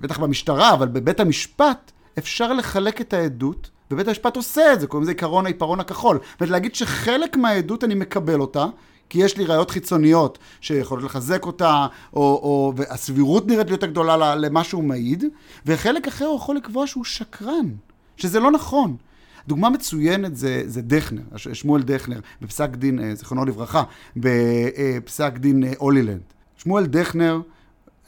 [0.00, 5.02] בטח במשטרה, אבל בבית המשפט, אפשר לחלק את העדות, ובית המשפט עושה את זה, קוראים
[5.02, 6.18] לזה עיקרון העיפרון הכחול.
[6.40, 8.66] ולהגיד שחלק מהעדות אני מקבל אותה,
[9.08, 14.34] כי יש לי ראיות חיצוניות שיכולות לחזק אותה, או, או, והסבירות נראית לי יותר גדולה
[14.34, 15.24] למה שהוא מעיד,
[15.66, 17.66] וחלק אחר הוא יכול לקבוע שהוא שקרן,
[18.16, 18.96] שזה לא נכון.
[19.48, 23.82] דוגמה מצוינת זה, זה דכנר, שמואל דכנר, בפסק דין, אה, זיכרונו לברכה,
[24.16, 26.20] בפסק דין אה, הולילנד.
[26.56, 27.40] שמואל דכנר,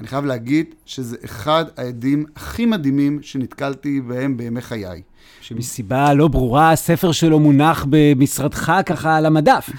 [0.01, 5.03] אני חייב להגיד שזה אחד העדים הכי מדהימים שנתקלתי בהם בימי חיי.
[5.41, 9.71] שמסיבה לא ברורה, הספר שלו מונח במשרדך ככה על המדף.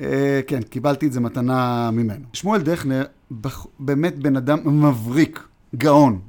[0.00, 2.24] אה, כן, קיבלתי את זה מתנה ממנו.
[2.32, 3.04] שמואל דכנר,
[3.78, 6.20] באמת בן אדם מבריק, גאון.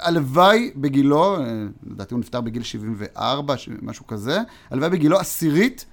[0.00, 5.84] הלוואי בגילו, אה, לדעתי הוא נפטר בגיל 74, משהו כזה, הלוואי בגילו עשירית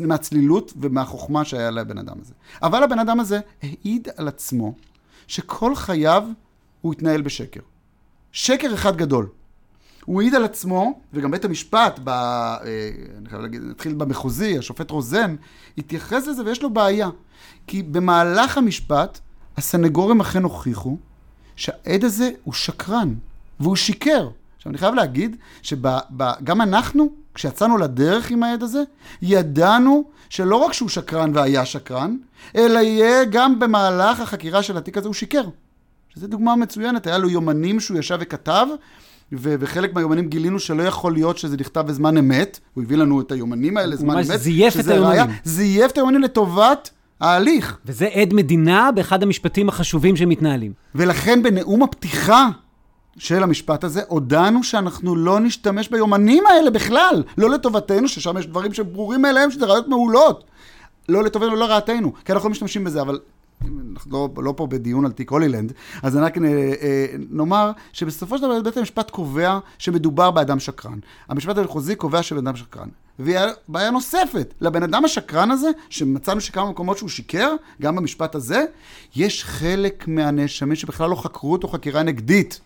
[0.00, 2.34] מהצלילות ומהחוכמה שהיה לבן אדם הזה.
[2.62, 4.74] אבל הבן אדם הזה העיד על עצמו
[5.26, 6.24] שכל חייו
[6.80, 7.60] הוא התנהל בשקר.
[8.32, 9.28] שקר אחד גדול.
[10.08, 12.60] הוא העיד על עצמו, וגם בית המשפט, ב, אה,
[13.18, 15.36] אני חייב להגיד, נתחיל במחוזי, השופט רוזן,
[15.78, 17.08] התייחס לזה ויש לו בעיה.
[17.66, 19.18] כי במהלך המשפט,
[19.56, 20.96] הסנגורים אכן הוכיחו
[21.56, 23.14] שהעד הזה הוא שקרן,
[23.60, 24.28] והוא שיקר.
[24.56, 28.82] עכשיו, אני חייב להגיד שגם אנחנו, כשיצאנו לדרך עם העד הזה,
[29.22, 32.16] ידענו שלא רק שהוא שקרן והיה שקרן,
[32.56, 35.44] אלא יהיה גם במהלך החקירה של התיק הזה הוא שיקר.
[36.14, 38.66] שזו דוגמה מצוינת, היה לו יומנים שהוא ישב וכתב,
[39.32, 43.76] ובחלק מהיומנים גילינו שלא יכול להיות שזה נכתב בזמן אמת, הוא הביא לנו את היומנים
[43.76, 44.24] האלה, זמן אמת.
[44.24, 45.26] הוא ממש זייף את היומנים.
[45.44, 47.78] זייף את היומנים לטובת ההליך.
[47.86, 50.72] וזה עד מדינה באחד המשפטים החשובים שמתנהלים.
[50.94, 52.48] ולכן בנאום הפתיחה
[53.18, 58.74] של המשפט הזה, הודענו שאנחנו לא נשתמש ביומנים האלה בכלל, לא לטובתנו, ששם יש דברים
[58.74, 60.44] שברורים מאליהם, שזה ראיות מעולות.
[61.08, 63.18] לא לטובתנו, לא לרעתנו, כי אנחנו לא משתמשים בזה, אבל
[63.92, 66.38] אנחנו לא, לא פה בדיון על תיק הולילנד, אז רק
[67.30, 70.98] נאמר שבסופו של דבר בית המשפט קובע שמדובר באדם שקרן.
[71.28, 72.88] המשפט המחוזי קובע שבן אדם שקרן.
[73.18, 78.64] ובעיה נוספת, לבן אדם השקרן הזה, שמצאנו שכמה מקומות שהוא שיקר, גם במשפט הזה,
[79.16, 82.60] יש חלק מהנאשמים שבכלל לא חקרו אותו חקירה נגדית.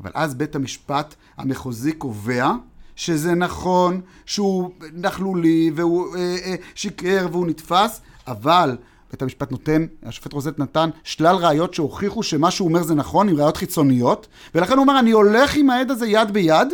[0.00, 2.52] אבל אז בית המשפט המחוזי קובע
[2.96, 8.76] שזה נכון שהוא נכלולי והוא אה, אה, שיקר והוא נתפס, אבל
[9.12, 13.36] בית המשפט נותן, השופט רוזט נתן שלל ראיות שהוכיחו שמה שהוא אומר זה נכון, עם
[13.36, 16.68] ראיות חיצוניות, ולכן הוא אומר, אני הולך עם העד הזה יד ביד,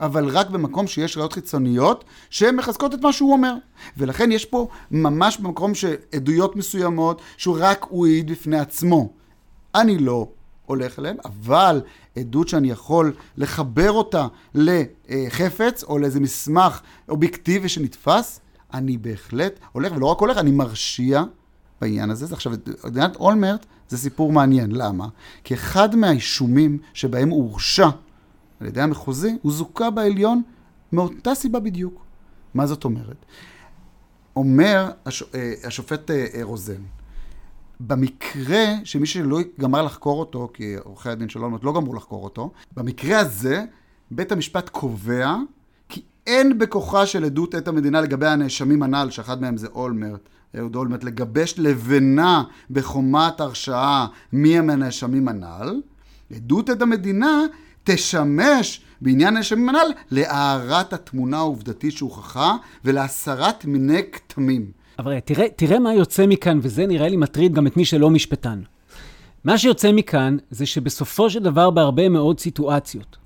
[0.00, 3.54] אבל רק במקום שיש ראיות חיצוניות שהן מחזקות את מה שהוא אומר.
[3.96, 9.12] ולכן יש פה ממש במקום שעדויות מסוימות, שהוא רק הוא העיד בפני עצמו.
[9.74, 10.28] אני לא
[10.66, 11.80] הולך אליהם, אבל
[12.16, 18.40] עדות שאני יכול לחבר אותה לחפץ או לאיזה מסמך אובייקטיבי שנתפס,
[18.74, 21.22] אני בהחלט הולך, ולא רק הולך, אני מרשיע
[21.82, 22.34] בעניין הזה.
[22.34, 24.72] עכשיו, עדינת אולמרט זה סיפור מעניין.
[24.72, 25.08] למה?
[25.44, 27.88] כי אחד מהאישומים שבהם הוא הורשע
[28.60, 30.42] על ידי המחוזי, הוא זוכה בעליון
[30.92, 32.04] מאותה סיבה בדיוק.
[32.54, 33.16] מה זאת אומרת?
[34.36, 35.22] אומר הש...
[35.34, 36.82] אה, השופט אה, רוזן,
[37.80, 42.52] במקרה שמי שלא גמר לחקור אותו, כי עורכי הדין של אולמרט לא גמרו לחקור אותו,
[42.76, 43.64] במקרה הזה
[44.10, 45.36] בית המשפט קובע
[45.88, 50.76] כי אין בכוחה של עדות את המדינה לגבי הנאשמים הנ"ל, שאחד מהם זה אולמרט, אהוד
[50.76, 55.80] אולמרט, לגבש לבנה בחומת הרשעה מי הם הנאשמים הנ"ל.
[56.36, 57.40] עדות את המדינה
[57.84, 64.70] תשמש בעניין הנאשמים הנ"ל להארת התמונה העובדתית שהוכחה ולהסרת מיני כתמים.
[64.98, 68.62] אבל תראה, תראה מה יוצא מכאן, וזה נראה לי מטריד גם את מי שלא משפטן.
[69.44, 73.16] מה שיוצא מכאן זה שבסופו של דבר בהרבה מאוד סיטואציות,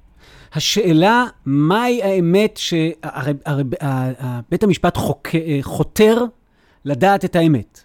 [0.53, 3.47] השאלה מהי האמת שבית
[4.63, 5.29] המשפט חוק,
[5.63, 6.25] חותר
[6.87, 7.81] לדעת את האמת.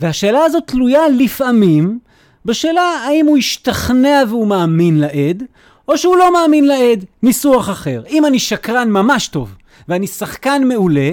[0.00, 1.98] והשאלה הזאת תלויה לפעמים
[2.44, 5.42] בשאלה האם הוא השתכנע והוא מאמין לעד,
[5.88, 8.02] או שהוא לא מאמין לעד, ניסוח אחר.
[8.10, 9.54] אם אני שקרן ממש טוב
[9.88, 11.10] ואני שחקן מעולה,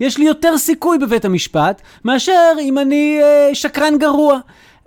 [0.00, 4.38] יש לי יותר סיכוי בבית המשפט מאשר אם אני אה, שקרן גרוע.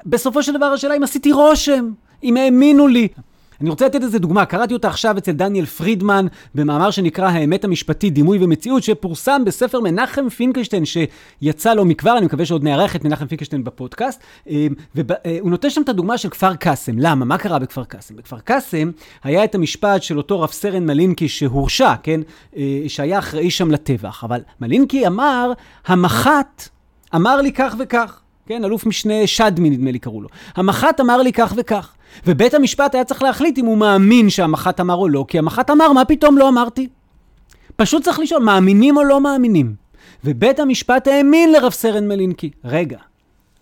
[0.06, 1.91] בסופו של דבר השאלה אם עשיתי רושם,
[2.23, 3.08] אם האמינו לי.
[3.62, 8.13] אני רוצה לתת איזה דוגמה, קראתי אותה עכשיו אצל דניאל פרידמן במאמר שנקרא האמת המשפטית,
[8.13, 13.28] דימוי ומציאות, שפורסם בספר מנחם פינקלשטיין שיצא לו מכבר, אני מקווה שעוד נארח את מנחם
[13.28, 16.95] פינקלשטיין בפודקאסט, אה, והוא אה, נותן שם את הדוגמה של כפר קאסם.
[16.98, 17.26] למה?
[17.26, 18.15] מה קרה בכפר קאסם?
[18.15, 18.91] בכפר קאסם
[19.24, 22.22] היה את המשפט של אותו רב סרן מלינקי שהורשע, כן?
[22.58, 25.52] אה, שהיה אחראי שם לטבח, אבל מלינקי אמר,
[25.88, 26.69] המח"ט
[27.15, 28.19] אמר לי כך וכך.
[28.45, 30.30] כן, אלוף משנה שדמי נדמה לי קראו לו.
[30.56, 31.93] המח"ט אמר לי כך וכך.
[32.28, 35.93] ובית המשפט היה צריך להחליט אם הוא מאמין שהמח"ט אמר או לא, כי המח"ט אמר,
[35.93, 36.88] מה פתאום לא אמרתי?
[37.76, 39.74] פשוט צריך לשאול, מאמינים או לא מאמינים?
[40.24, 42.50] ובית המשפט האמין לרב סרן מלינקי.
[42.65, 42.98] רגע,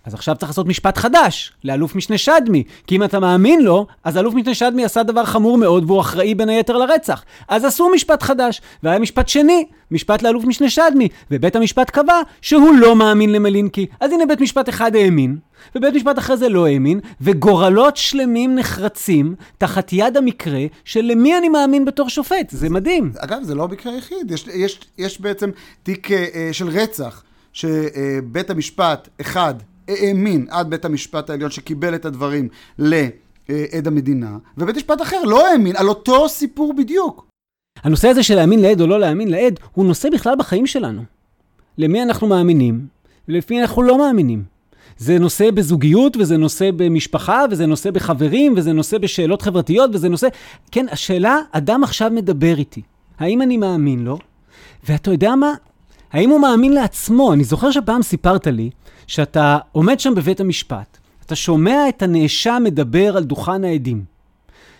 [0.07, 4.17] אז עכשיו צריך לעשות משפט חדש, לאלוף משנה שדמי, כי אם אתה מאמין לו, אז
[4.17, 7.23] אלוף משנה שדמי עשה דבר חמור מאוד והוא אחראי בין היתר לרצח.
[7.47, 12.75] אז עשו משפט חדש, והיה משפט שני, משפט לאלוף משנה שדמי, ובית המשפט קבע שהוא
[12.75, 13.85] לא מאמין למלינקי.
[13.99, 15.37] אז הנה בית משפט אחד האמין,
[15.75, 21.49] ובית משפט אחרי זה לא האמין, וגורלות שלמים נחרצים תחת יד המקרה של למי אני
[21.49, 22.49] מאמין בתור שופט.
[22.49, 23.11] זה מדהים.
[23.17, 25.49] אגב, זה לא המקרה היחיד, יש, יש, יש בעצם
[25.83, 26.13] תיק uh,
[26.51, 29.53] של רצח, שבית המשפט, אחד,
[29.87, 32.47] האמין עד בית המשפט העליון שקיבל את הדברים
[32.79, 37.27] לעד המדינה, ובית משפט אחר לא האמין על אותו סיפור בדיוק.
[37.83, 41.01] הנושא הזה של להאמין לעד או לא להאמין לעד, הוא נושא בכלל בחיים שלנו.
[41.77, 42.87] למי אנחנו מאמינים,
[43.27, 44.43] ולפי אנחנו לא מאמינים.
[44.97, 50.27] זה נושא בזוגיות, וזה נושא במשפחה, וזה נושא בחברים, וזה נושא בשאלות חברתיות, וזה נושא...
[50.71, 52.81] כן, השאלה, אדם עכשיו מדבר איתי.
[53.19, 54.17] האם אני מאמין לו?
[54.89, 55.53] ואתה יודע מה?
[56.11, 57.33] האם הוא מאמין לעצמו?
[57.33, 58.69] אני זוכר שפעם סיפרת לי
[59.07, 64.03] שאתה עומד שם בבית המשפט, אתה שומע את הנאשם מדבר על דוכן העדים,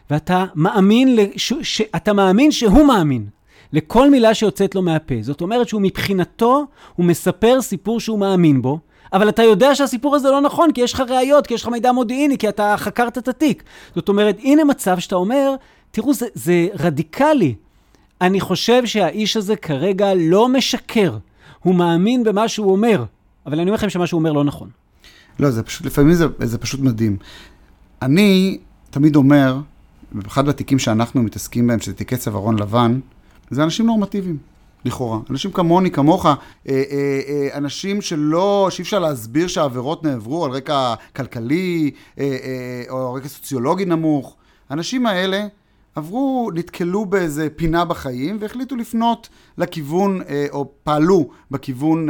[0.10, 1.54] ואתה מאמין, לש...
[1.62, 1.82] ש...
[1.96, 3.28] אתה מאמין שהוא מאמין
[3.74, 5.16] לכל מילה שיוצאת לו מהפה.
[5.22, 8.80] זאת אומרת שהוא מבחינתו, הוא מספר סיפור שהוא מאמין בו,
[9.14, 11.92] אבל אתה יודע שהסיפור הזה לא נכון, כי יש לך ראיות, כי יש לך מידע
[11.92, 13.64] מודיעיני, כי אתה חקרת את התיק.
[13.96, 15.56] זאת אומרת, הנה מצב שאתה אומר,
[15.92, 17.56] תראו, זה, זה רדיקלי.
[18.22, 21.18] אני חושב שהאיש הזה כרגע לא משקר.
[21.60, 23.04] הוא מאמין במה שהוא אומר,
[23.48, 24.70] אבל אני אומר לכם שמה שהוא אומר לא נכון.
[25.40, 27.18] לא, זה פשוט, לפעמים זה, זה פשוט מדהים.
[28.02, 28.58] אני
[28.90, 29.60] תמיד אומר,
[30.12, 33.00] במיוחד בתיקים שאנחנו מתעסקים בהם, שזה תיקי צווארון לבן,
[33.50, 34.38] זה אנשים נורמטיביים,
[34.86, 35.20] לכאורה.
[35.30, 36.34] אנשים כמוני, כמוך, אה,
[36.70, 36.84] אה,
[37.28, 41.92] אה, אנשים שלא, שאי אפשר להסביר שהעבירות נעברו על רקע כלכלי
[42.90, 44.36] או על רקע סוציולוגי נמוך.
[44.70, 45.48] האנשים האלה
[45.96, 52.08] עברו, נתקלו באיזה פינה בחיים והחליטו לפנות לכיוון, או פעלו בכיוון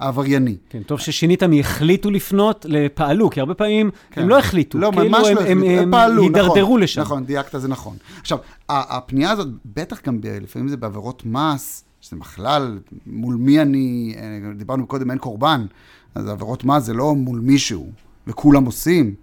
[0.00, 0.56] העברייני.
[0.70, 4.22] כן, טוב ששינית מהחליטו לפנות לפעלו, כי הרבה פעמים כן.
[4.22, 4.78] הם לא החליטו.
[4.78, 7.00] לא, כאילו ממש הם, לא הם, החליטו, הם פעלו, הידרדרו נכון, לשם.
[7.00, 7.96] נכון, דייקת, זה נכון.
[8.20, 14.14] עכשיו, הפנייה הזאת, בטח גם, ב- לפעמים זה בעבירות מס, שזה בכלל, מול מי אני,
[14.18, 15.66] אה, דיברנו קודם, אין קורבן,
[16.14, 17.90] אז עבירות מס זה לא מול מישהו,
[18.26, 19.14] וכולם עושים.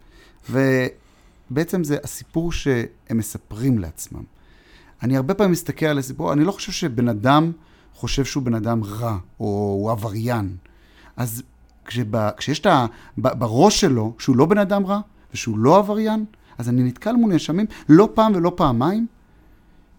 [0.49, 4.23] ובעצם זה הסיפור שהם מספרים לעצמם.
[5.03, 7.51] אני הרבה פעמים מסתכל על הסיפור, אני לא חושב שבן אדם
[7.95, 9.45] חושב שהוא בן אדם רע, או
[9.79, 10.55] הוא עבריין.
[11.17, 11.43] אז
[11.86, 12.86] כשב, כשיש את ה...
[13.17, 14.99] בראש שלו, שהוא לא בן אדם רע,
[15.34, 16.25] ושהוא לא עבריין,
[16.58, 19.08] אז אני נתקל מול נאשמים לא פעם ולא פעמיים,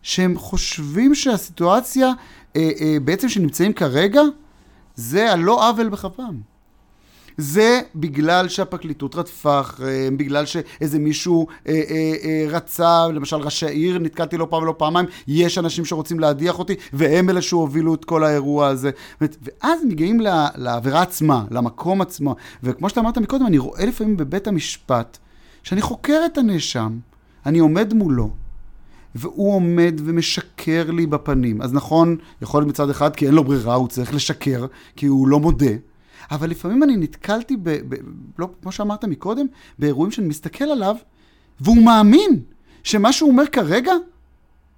[0.02, 2.12] שהם חושבים שהסיטואציה,
[2.56, 4.22] אה, אה, בעצם שנמצאים כרגע,
[4.94, 6.40] זה על לא עוול בכפם.
[7.38, 13.99] זה בגלל שהפרקליטות רדפה אחריהם, בגלל שאיזה מישהו אה, אה, אה, רצה, למשל ראשי העיר,
[13.99, 18.25] נתקלתי לא פעם ולא פעמיים, יש אנשים שרוצים להדיח אותי, והם אלה שהובילו את כל
[18.25, 18.90] האירוע הזה.
[19.20, 20.20] ואז מגיעים
[20.57, 25.18] לעבירה עצמה, למקום עצמו, וכמו שאתה אמרת מקודם, אני רואה לפעמים בבית המשפט,
[25.62, 26.99] שאני חוקר את הנאשם,
[27.46, 28.31] אני עומד מולו,
[29.14, 31.62] והוא עומד ומשקר לי בפנים.
[31.62, 35.29] אז נכון, יכול להיות מצד אחד, כי אין לו ברירה, הוא צריך לשקר, כי הוא
[35.29, 35.72] לא מודה.
[36.30, 37.94] אבל לפעמים אני נתקלתי, ב, ב,
[38.38, 39.46] לא, כמו שאמרת מקודם,
[39.78, 40.96] באירועים שאני מסתכל עליו,
[41.60, 42.40] והוא מאמין
[42.82, 43.92] שמה שהוא אומר כרגע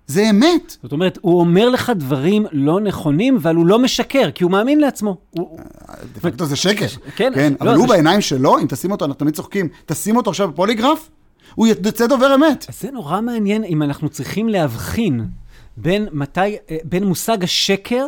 [0.06, 0.76] זה אמת.
[0.82, 4.80] זאת אומרת, הוא אומר לך דברים לא נכונים, אבל הוא לא משקר, כי הוא מאמין
[4.80, 5.16] לעצמו.
[5.34, 6.86] דה פקטו זה שקר.
[7.16, 10.30] כן, כן, לא, אבל הוא בעיניים שלו, אם תשים אותו, אנחנו תמיד צוחקים, תשים אותו
[10.30, 11.10] עכשיו בפוליגרף,
[11.54, 12.66] הוא יצא דובר אמת.
[12.68, 15.26] אז זה נורא מעניין אם אנחנו צריכים להבחין
[15.76, 18.06] בין מתי, אה, בין מושג השקר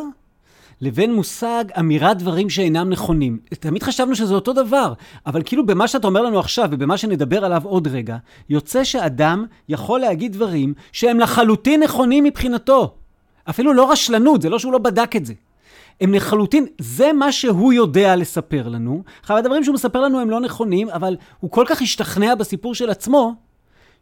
[0.81, 3.39] לבין מושג אמירת דברים שאינם נכונים.
[3.59, 4.93] תמיד חשבנו שזה אותו דבר,
[5.25, 8.17] אבל כאילו במה שאתה אומר לנו עכשיו ובמה שנדבר עליו עוד רגע,
[8.49, 12.93] יוצא שאדם יכול להגיד דברים שהם לחלוטין נכונים מבחינתו.
[13.49, 15.33] אפילו לא רשלנות, זה לא שהוא לא בדק את זה.
[16.01, 19.03] הם לחלוטין, זה מה שהוא יודע לספר לנו.
[19.21, 22.89] עכשיו, הדברים שהוא מספר לנו הם לא נכונים, אבל הוא כל כך השתכנע בסיפור של
[22.89, 23.35] עצמו,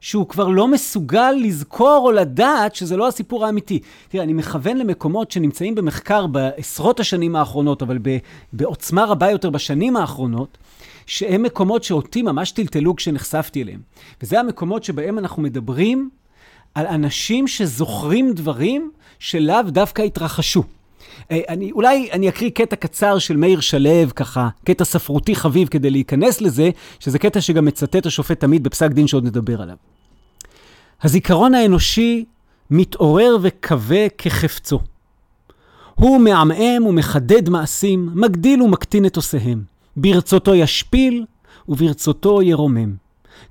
[0.02, 3.80] שהוא כבר לא מסוגל לזכור או לדעת שזה לא הסיפור האמיתי.
[4.10, 7.98] תראה, אני מכוון למקומות שנמצאים במחקר בעשרות השנים האחרונות, אבל
[8.54, 10.58] בעוצמה רבה יותר בשנים האחרונות,
[11.06, 13.80] שהם מקומות שאותי ממש טלטלו כשנחשפתי אליהם.
[14.24, 16.10] וזה המקומות שבהם אנחנו מדברים
[16.76, 20.64] על אנשים שזוכרים דברים שלאו דווקא התרחשו.
[21.32, 25.90] אה, אני, אולי אני אקריא קטע קצר של מאיר שלו, ככה, קטע ספרותי חביב כדי
[25.90, 29.76] להיכנס לזה, שזה קטע שגם מצטט השופט תמיד בפסק דין שעוד נדבר עליו.
[31.04, 32.26] הזיכרון האנושי
[32.72, 34.80] מתעורר וכבה כחפצו.
[35.96, 39.64] הוא מעמעם ומחדד מעשים, מגדיל ומקטין את עושיהם.
[39.98, 41.26] ברצותו ישפיל
[41.70, 42.94] וברצותו ירומם.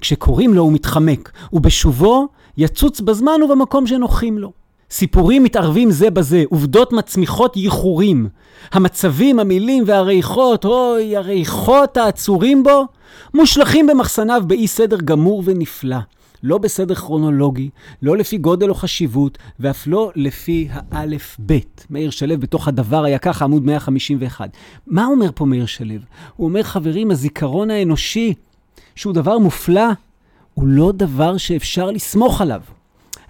[0.01, 4.53] כשקוראים לו הוא מתחמק, ובשובו יצוץ בזמן ובמקום שנוחים לו.
[4.91, 8.29] סיפורים מתערבים זה בזה, עובדות מצמיחות ייחורים.
[8.73, 12.87] המצבים, המילים והריחות, אוי, הריחות העצורים בו,
[13.35, 15.97] מושלכים במחסניו באי סדר גמור ונפלא.
[16.43, 17.71] לא בסדר כרונולוגי,
[18.03, 21.87] לא לפי גודל או חשיבות, ואף לא לפי האלף-בית.
[21.91, 24.51] מאיר שלו בתוך הדבר היה ככה, עמוד 151.
[24.87, 25.95] מה אומר פה מאיר שלו?
[26.37, 28.35] הוא אומר, חברים, הזיכרון האנושי,
[28.95, 29.87] שהוא דבר מופלא,
[30.55, 32.61] הוא לא דבר שאפשר לסמוך עליו.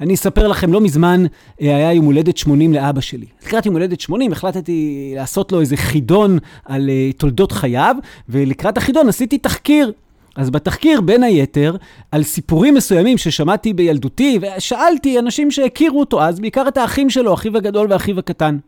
[0.00, 1.24] אני אספר לכם, לא מזמן
[1.62, 3.26] אה, היה יום הולדת 80 לאבא שלי.
[3.46, 7.96] לקראת יום הולדת 80 החלטתי לעשות לו איזה חידון על uh, תולדות חייו,
[8.28, 9.92] ולקראת החידון עשיתי תחקיר.
[10.36, 11.76] אז בתחקיר, בין היתר,
[12.12, 17.56] על סיפורים מסוימים ששמעתי בילדותי, ושאלתי אנשים שהכירו אותו אז, בעיקר את האחים שלו, אחיו
[17.56, 18.58] הגדול ואחיו הקטן.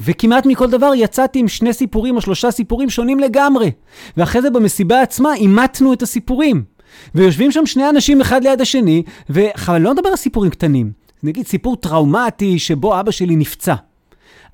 [0.00, 3.70] וכמעט מכל דבר יצאתי עם שני סיפורים או שלושה סיפורים שונים לגמרי.
[4.16, 6.62] ואחרי זה במסיבה עצמה אימתנו את הסיפורים.
[7.14, 10.92] ויושבים שם שני אנשים אחד ליד השני, ואני לא מדבר על סיפורים קטנים.
[11.22, 13.74] נגיד סיפור טראומטי שבו אבא שלי נפצע.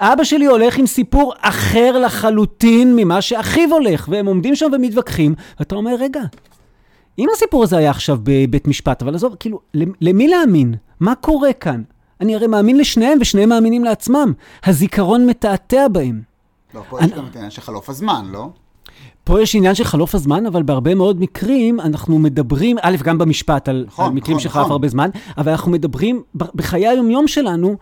[0.01, 5.75] אבא שלי הולך עם סיפור אחר לחלוטין ממה שאחיו הולך, והם עומדים שם ומתווכחים, ואתה
[5.75, 6.21] אומר, רגע,
[7.19, 9.61] אם הסיפור הזה היה עכשיו בבית משפט, אבל עזוב, כאילו,
[10.01, 10.75] למי להאמין?
[11.01, 11.83] מה קורה כאן?
[12.21, 14.33] אני הרי מאמין לשניהם, ושניהם מאמינים לעצמם.
[14.65, 16.23] הזיכרון מתעתע בהם.
[16.75, 18.49] לא, פה יש גם את העניין של חלוף הזמן, לא?
[19.25, 23.69] פה יש עניין של חלוף הזמן, אבל בהרבה מאוד מקרים אנחנו מדברים, א', גם במשפט,
[23.69, 24.73] על, נכון, על מקרים נכון, שחלף נכון.
[24.73, 27.77] הרבה זמן, אבל אנחנו מדברים בחיי היומיום שלנו,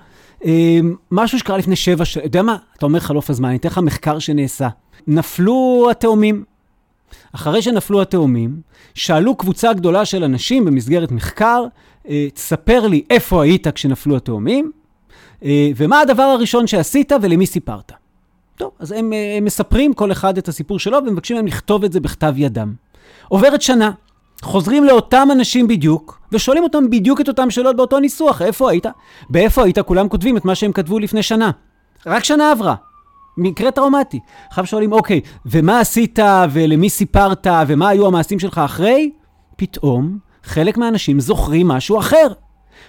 [0.45, 0.79] אה,
[1.11, 2.57] משהו שקרה לפני שבע שנים, אתה יודע מה?
[2.77, 4.69] אתה אומר חלוף הזמן, אני אתן לך מחקר שנעשה.
[5.07, 6.45] נפלו התאומים.
[7.33, 8.61] אחרי שנפלו התאומים,
[8.95, 11.65] שאלו קבוצה גדולה של אנשים במסגרת מחקר,
[12.09, 14.71] אה, תספר לי איפה היית כשנפלו התאומים,
[15.45, 17.93] אה, ומה הדבר הראשון שעשית ולמי סיפרת.
[18.57, 21.93] טוב, אז הם, אה, הם מספרים כל אחד את הסיפור שלו ומבקשים מהם לכתוב את
[21.93, 22.75] זה בכתב ידם.
[23.29, 23.91] עוברת שנה,
[24.43, 28.87] חוזרים לאותם אנשים בדיוק, ושואלים אותם בדיוק את אותם שאלות באותו ניסוח, איפה היית?
[29.31, 29.79] באיפה היית?
[29.79, 31.51] כולם כותבים את מה שהם כתבו לפני שנה.
[32.07, 32.75] רק שנה עברה.
[33.37, 34.21] מקרה טראומטי.
[34.49, 36.19] עכשיו שואלים, אוקיי, ומה עשית,
[36.53, 39.11] ולמי סיפרת, ומה היו המעשים שלך אחרי?
[39.57, 42.27] פתאום חלק מהאנשים זוכרים משהו אחר.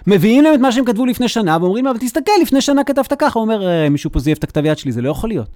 [0.06, 3.38] מביאים להם את מה שהם כתבו לפני שנה, ואומרים אבל תסתכל, לפני שנה כתבת ככה.
[3.38, 5.48] הוא אומר, אה, מישהו פה זייף את הכתב יד שלי, זה לא יכול להיות.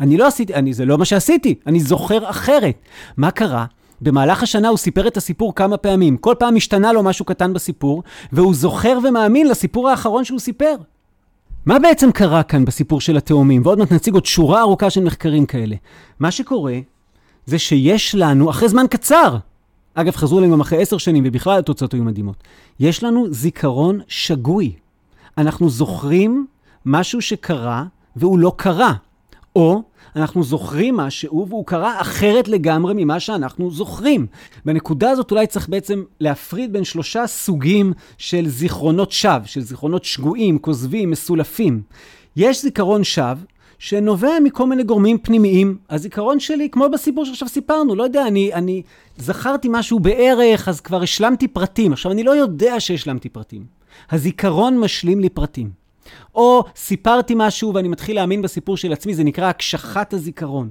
[0.00, 2.74] אני לא עשיתי, אני, זה לא מה שעשיתי, אני זוכר אחרת.
[3.16, 3.64] מה קרה?
[4.00, 6.16] במהלך השנה הוא סיפר את הסיפור כמה פעמים.
[6.16, 10.74] כל פעם השתנה לו משהו קטן בסיפור, והוא זוכר ומאמין לסיפור האחרון שהוא סיפר.
[11.66, 13.62] מה בעצם קרה כאן בסיפור של התאומים?
[13.64, 15.76] ועוד מעט נציג עוד שורה ארוכה של מחקרים כאלה.
[16.20, 16.78] מה שקורה
[17.46, 19.36] זה שיש לנו, אחרי זמן קצר,
[19.94, 22.36] אגב, חזרו אלינו גם אחרי עשר שנים, ובכלל התוצאות היו מדהימות,
[22.80, 24.72] יש לנו זיכרון שגוי.
[25.38, 26.46] אנחנו זוכרים
[26.86, 27.84] משהו שקרה
[28.16, 28.94] והוא לא קרה.
[29.56, 29.82] או
[30.16, 34.26] אנחנו זוכרים משהו והוא קרה אחרת לגמרי ממה שאנחנו זוכרים.
[34.64, 40.58] בנקודה הזאת אולי צריך בעצם להפריד בין שלושה סוגים של זיכרונות שווא, של זיכרונות שגויים,
[40.58, 41.82] כוזבים, מסולפים.
[42.36, 43.34] יש זיכרון שווא
[43.78, 45.78] שנובע מכל מיני גורמים פנימיים.
[45.90, 48.82] הזיכרון שלי, כמו בסיפור שעכשיו סיפרנו, לא יודע, אני, אני
[49.16, 51.92] זכרתי משהו בערך, אז כבר השלמתי פרטים.
[51.92, 53.64] עכשיו, אני לא יודע שהשלמתי פרטים.
[54.10, 55.70] הזיכרון משלים לי פרטים.
[56.34, 60.70] או סיפרתי משהו ואני מתחיל להאמין בסיפור של עצמי, זה נקרא הקשחת הזיכרון.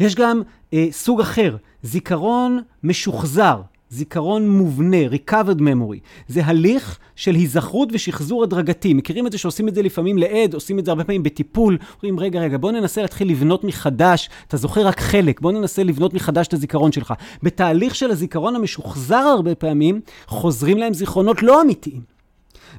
[0.00, 3.60] יש גם אה, סוג אחר, זיכרון משוחזר,
[3.90, 5.98] זיכרון מובנה, recovered memory.
[6.28, 8.94] זה הליך של היזכרות ושחזור הדרגתי.
[8.94, 11.78] מכירים את זה שעושים את זה לפעמים לעד, עושים את זה הרבה פעמים בטיפול.
[11.94, 16.14] אומרים, רגע, רגע, בוא ננסה להתחיל לבנות מחדש, אתה זוכר רק חלק, בוא ננסה לבנות
[16.14, 17.14] מחדש את הזיכרון שלך.
[17.42, 22.00] בתהליך של הזיכרון המשוחזר הרבה פעמים, חוזרים להם זיכרונות לא אמיתיים.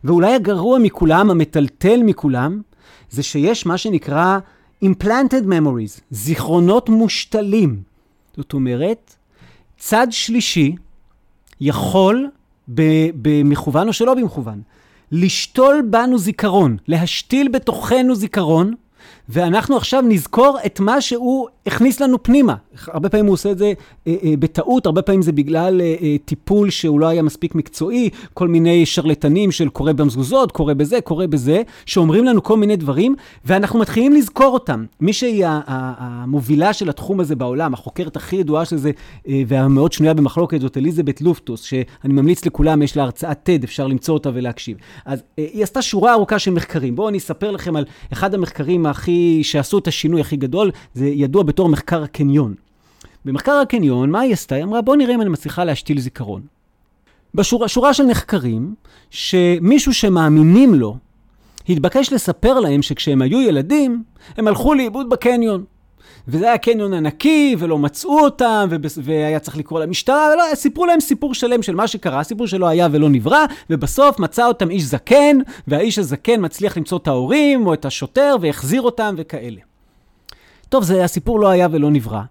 [0.03, 2.61] ואולי הגרוע מכולם, המטלטל מכולם,
[3.09, 4.39] זה שיש מה שנקרא
[4.85, 7.81] implanted memories, זיכרונות מושתלים.
[8.37, 9.15] זאת אומרת,
[9.77, 10.75] צד שלישי
[11.61, 12.29] יכול,
[13.21, 14.61] במכוון או שלא במכוון,
[15.11, 18.73] לשתול בנו זיכרון, להשתיל בתוכנו זיכרון,
[19.29, 22.55] ואנחנו עכשיו נזכור את מה שהוא הכניס לנו פנימה.
[22.87, 23.73] הרבה פעמים הוא עושה את זה
[24.07, 28.09] אה, אה, בטעות, הרבה פעמים זה בגלל אה, אה, טיפול שהוא לא היה מספיק מקצועי,
[28.33, 33.15] כל מיני שרלטנים של קורה במזוזות, קורה בזה, קורה בזה, שאומרים לנו כל מיני דברים,
[33.45, 34.85] ואנחנו מתחילים לזכור אותם.
[35.01, 38.91] מי שהיא המובילה של התחום הזה בעולם, החוקרת הכי ידועה של זה,
[39.27, 43.87] אה, והמאוד שנויה במחלוקת, זאת אליזבת לופטוס, שאני ממליץ לכולם, יש לה הרצאת TED, אפשר
[43.87, 44.77] למצוא אותה ולהקשיב.
[45.05, 46.95] אז אה, היא עשתה שורה ארוכה של מחקרים.
[46.95, 51.43] בואו אני אספר לכם על אחד המחקרים הכי, שעשו את השינוי הכי גדול, זה ידוע
[51.57, 52.53] בתור מחקר הקניון.
[53.25, 54.55] במחקר הקניון, מה היא עשתה?
[54.55, 56.41] היא אמרה, בוא נראה אם אני מצליחה להשתיל זיכרון.
[57.35, 58.75] בשורה שורה של נחקרים,
[59.09, 60.97] שמישהו שמאמינים לו,
[61.69, 64.03] התבקש לספר להם שכשהם היו ילדים,
[64.37, 65.63] הם הלכו לאיבוד בקניון.
[66.27, 68.99] וזה היה קניון ענקי, ולא מצאו אותם, ובס...
[69.03, 72.87] והיה צריך לקרוא למשטרה, ולא, סיפרו להם סיפור שלם של מה שקרה, סיפור שלא היה
[72.91, 75.37] ולא נברא, ובסוף מצא אותם איש זקן,
[75.67, 79.59] והאיש הזקן מצליח למצוא את ההורים, או את השוטר, והחזיר אותם, וכאלה.
[80.69, 82.21] טוב, זה הסיפור לא היה ולא נברא.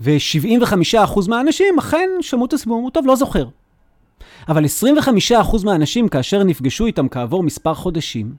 [0.00, 3.46] ו-75% מהאנשים אכן שמעו את הסיפור, טוב, לא זוכר.
[4.48, 4.64] אבל
[5.30, 8.32] 25% מהאנשים, כאשר נפגשו איתם כעבור מספר חודשים,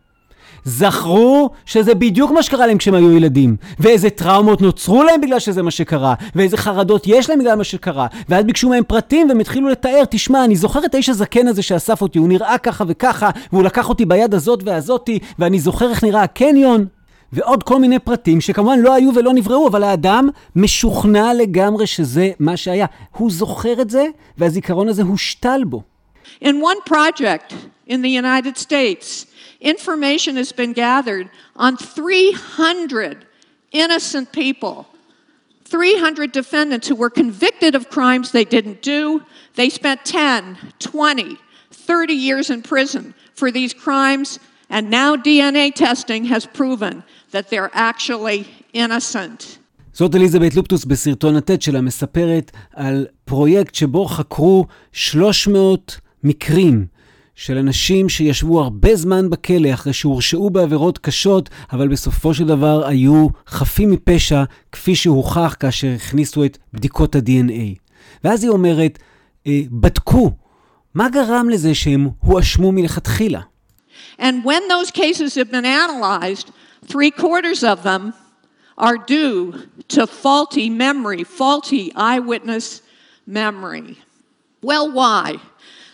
[0.63, 5.61] זכרו שזה בדיוק מה שקרה להם כשהם היו ילדים, ואיזה טראומות נוצרו להם בגלל שזה
[5.61, 9.69] מה שקרה, ואיזה חרדות יש להם בגלל מה שקרה, ואז ביקשו מהם פרטים והם התחילו
[9.69, 13.63] לתאר, תשמע, אני זוכר את האיש הזקן הזה שאסף אותי, הוא נראה ככה וככה, והוא
[13.63, 16.85] לקח אותי ביד הזאת והזאתי, ואני זוכר איך נראה הקניון,
[17.32, 22.56] ועוד כל מיני פרטים שכמובן לא היו ולא נבראו, אבל האדם משוכנע לגמרי שזה מה
[22.56, 22.86] שהיה.
[23.16, 24.06] הוא זוכר את זה,
[24.38, 25.82] והזיכרון הזה הושתל בו.
[26.42, 27.54] In one project
[27.88, 29.26] in the United States,
[29.60, 33.24] information has been gathered on 300
[33.72, 34.86] innocent people.
[35.64, 39.22] 300 defendants who were convicted of crimes they didn't do.
[39.54, 41.36] They spent 10, 20,
[41.72, 44.38] 30 years in prison for these crimes,
[44.70, 49.45] and now DNA testing has proven that they're actually innocent.
[49.93, 56.85] זאת אליזבת לופטוס בסרטון הטט שלה מספרת על פרויקט שבו חקרו 300 מקרים
[57.35, 63.27] של אנשים שישבו הרבה זמן בכלא אחרי שהורשעו בעבירות קשות, אבל בסופו של דבר היו
[63.47, 67.79] חפים מפשע, כפי שהוכח כאשר הכניסו את בדיקות ה-DNA.
[68.23, 68.99] ואז היא אומרת,
[69.47, 70.31] בדקו,
[70.95, 73.41] מה גרם לזה שהם הואשמו מלכתחילה?
[74.19, 76.51] And when those cases have been analyzed,
[76.91, 78.13] three quarters of them
[78.77, 82.81] are due to faulty memory, faulty eyewitness
[83.25, 83.97] memory.
[84.61, 85.37] Well, why?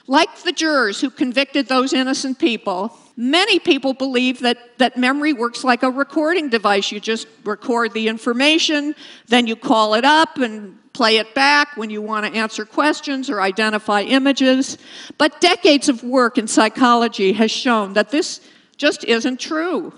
[0.07, 5.63] Like the jurors who convicted those innocent people, many people believe that, that memory works
[5.63, 6.91] like a recording device.
[6.91, 8.95] You just record the information,
[9.27, 13.29] then you call it up and play it back when you want to answer questions
[13.29, 14.79] or identify images.
[15.19, 18.41] But decades of work in psychology has shown that this
[18.77, 19.93] just isn't true.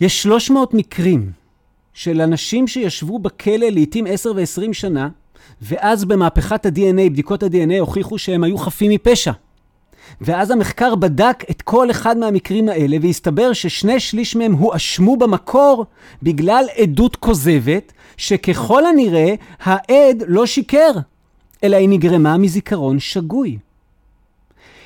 [0.00, 1.30] יש 300 מקרים
[1.94, 5.08] של אנשים שישבו בכלא לעתים 10 ו-20 שנה,
[5.62, 9.32] ואז במהפכת ה-DNA, בדיקות ה-DNA הוכיחו שהם היו חפים מפשע.
[10.20, 15.84] ואז המחקר בדק את כל אחד מהמקרים האלה, והסתבר ששני שליש מהם הואשמו במקור
[16.22, 20.90] בגלל עדות כוזבת, שככל הנראה העד לא שיקר,
[21.64, 23.58] אלא היא נגרמה מזיכרון שגוי.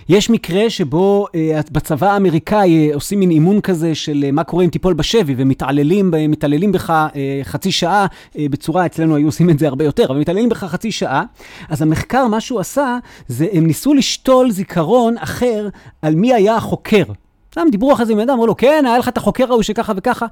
[0.08, 4.64] יש מקרה שבו אה, בצבא האמריקאי אה, עושים מין אימון כזה של אה, מה קורה
[4.64, 8.06] אם תיפול בשבי, ומתעללים מתעללים בך אה, חצי שעה
[8.38, 11.24] אה, בצורה, אצלנו היו עושים את זה הרבה יותר, אבל מתעללים בך חצי שעה.
[11.68, 12.98] אז המחקר, מה שהוא עשה,
[13.28, 15.68] זה הם ניסו לשתול זיכרון אחר
[16.02, 17.04] על מי היה החוקר.
[17.52, 19.92] סתם דיברו אחרי זה עם אדם, אמרו לו, כן, היה לך את החוקר ההוא שככה
[19.96, 20.26] וככה.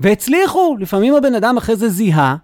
[0.00, 2.36] והצליחו, לפעמים הבן אדם אחרי זה זיהה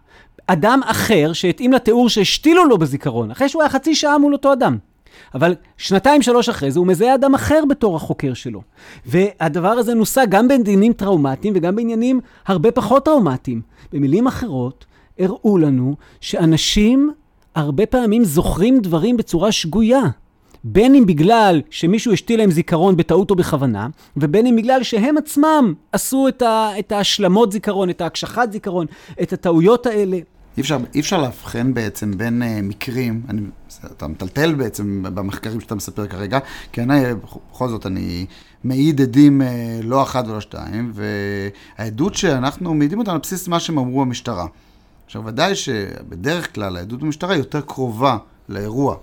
[0.47, 4.77] אדם אחר שהתאים לתיאור שהשתילו לו בזיכרון, אחרי שהוא היה חצי שעה מול אותו אדם.
[5.35, 8.63] אבל שנתיים, שלוש אחרי זה, הוא מזהה אדם אחר בתור החוקר שלו.
[9.07, 13.63] והדבר הזה נוסע גם בעניינים טראומטיים וגם בעניינים הרבה פחות טראומטיים.
[13.93, 14.85] במילים אחרות,
[15.19, 17.13] הראו לנו שאנשים
[17.55, 20.03] הרבה פעמים זוכרים דברים בצורה שגויה.
[20.65, 25.75] בין אם בגלל שמישהו השתיל להם זיכרון בטעות או בכוונה, ובין אם בגלל שהם עצמם
[25.93, 28.87] עשו את, ה, את ההשלמות זיכרון, את ההקשחת זיכרון,
[29.23, 30.19] את הטעויות האלה.
[30.57, 33.41] אי אפשר, אי אפשר להבחן בעצם בין uh, מקרים, אני,
[33.87, 36.39] אתה מטלטל בעצם במחקרים שאתה מספר כרגע,
[36.73, 37.03] כי אני,
[37.51, 38.27] בכל זאת, אני
[38.65, 39.45] מעיד עדים uh,
[39.83, 40.93] לא אחת ולא שתיים,
[41.79, 44.47] והעדות שאנחנו מעידים אותה על בסיס מה שהם אמרו במשטרה.
[45.07, 48.17] עכשיו, ודאי שבדרך כלל העדות במשטרה היא יותר קרובה
[48.49, 48.97] לאירוע.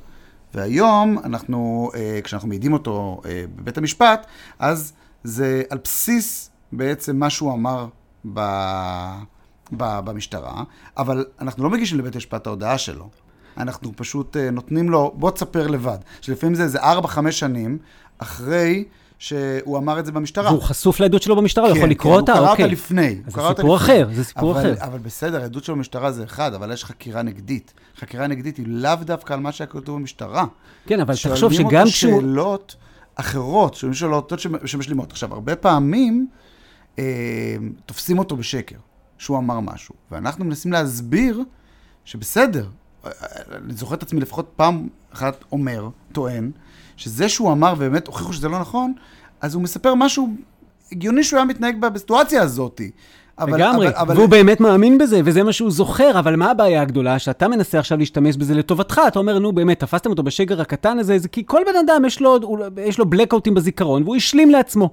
[0.54, 4.26] והיום אנחנו, uh, כשאנחנו מעידים אותו uh, בבית המשפט,
[4.60, 4.94] אז
[5.24, 7.88] זה על בסיס בעצם מה שהוא אמר
[8.34, 8.40] ב...
[9.72, 10.64] במשטרה,
[10.98, 13.10] אבל אנחנו לא מגישים לבית המשפט ההודעה שלו.
[13.58, 15.98] אנחנו פשוט uh, נותנים לו, בוא תספר לבד.
[16.22, 17.78] שלפעמים זה איזה 4-5 שנים
[18.18, 18.84] אחרי
[19.20, 20.52] שהוא אמר את זה במשטרה.
[20.52, 22.34] והוא חשוף לעדות שלו במשטרה, הוא יכול כן, לקרוא אותה?
[22.34, 22.66] כן, הוא קרא אוקיי.
[22.66, 23.22] אותה לפני.
[23.28, 23.76] אז זה סיפור.
[23.76, 24.86] אחר, זה סיפור אבל, אחר.
[24.86, 27.74] אבל בסדר, עדות של המשטרה זה אחד, אבל יש חקירה נגדית.
[27.98, 30.46] חקירה נגדית היא לאו דווקא על מה שהיה כתוב במשטרה.
[30.86, 32.22] כן, אבל תחשוב שואלים שגם אותו כשהוא...
[32.22, 32.76] שאלות
[33.16, 34.34] אחרות, שואלים שאלות
[34.66, 35.12] שמשלימות.
[35.12, 36.28] עכשיו, הרבה פעמים
[37.00, 37.04] אה,
[37.86, 38.78] תופסים אותו בשקר,
[39.24, 41.44] שהוא אמר משהו, ואנחנו מנסים להסביר
[42.06, 42.66] שבסדר,
[43.06, 46.52] אני זוכר את עצמי לפחות פעם אחת אומר, טוען,
[46.98, 48.94] שזה שהוא אמר ובאמת הוכיחו שזה לא נכון,
[49.42, 50.30] אז הוא מספר משהו
[50.92, 52.82] הגיוני שהוא היה מתנהג בסיטואציה הזאת.
[53.40, 56.82] אבל, לגמרי, אבל, אבל, והוא באמת מאמין בזה, וזה מה שהוא זוכר, אבל מה הבעיה
[56.82, 57.20] הגדולה?
[57.20, 61.20] שאתה מנסה עכשיו להשתמש בזה לטובתך, אתה אומר, נו באמת, תפסתם אותו בשגר הקטן הזה,
[61.20, 62.40] זה כי כל בן אדם יש לו,
[62.86, 64.90] יש לו בלקאוטים בזיכרון, והוא השלים לעצמו.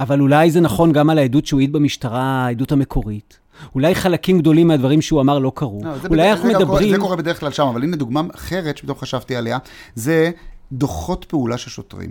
[0.00, 3.38] אבל אולי זה נכון גם על העדות שהוא העיד במשטרה, העדות המקורית.
[3.74, 5.80] אולי חלקים גדולים מהדברים שהוא אמר לא קרו.
[5.84, 6.90] לא, אולי אנחנו קורה- מדברים...
[6.90, 9.58] זה קורה בדרך כלל שם, אבל הנה דוגמה אחרת שפתאום חשבתי עליה,
[9.94, 10.30] זה
[10.72, 12.10] דוחות פעולה של שוטרים.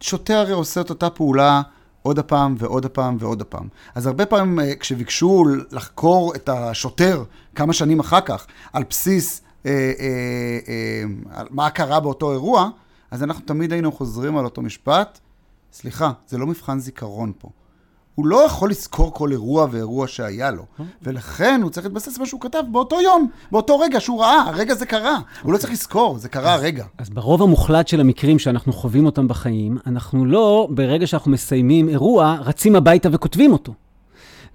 [0.00, 1.62] שוטר הרי עושה את אותה פעולה
[2.02, 3.68] עוד הפעם ועוד הפעם ועוד הפעם.
[3.94, 7.22] אז הרבה פעמים אה, כשביקשו לחקור את השוטר
[7.54, 9.92] כמה שנים אחר כך, על בסיס אה, אה,
[10.68, 11.02] אה,
[11.50, 12.68] מה קרה באותו אירוע,
[13.10, 15.20] אז אנחנו תמיד היינו חוזרים על אותו משפט,
[15.78, 17.48] סליחה, זה לא מבחן זיכרון פה.
[18.14, 20.66] הוא לא יכול לזכור כל אירוע ואירוע שהיה לו,
[21.02, 24.86] ולכן הוא צריך להתבסס מה שהוא כתב באותו יום, באותו רגע שהוא ראה, הרגע זה
[24.86, 25.18] קרה.
[25.42, 26.84] הוא לא צריך לזכור, זה קרה הרגע.
[26.98, 32.36] אז ברוב המוחלט של המקרים שאנחנו חווים אותם בחיים, אנחנו לא, ברגע שאנחנו מסיימים אירוע,
[32.40, 33.74] רצים הביתה וכותבים אותו.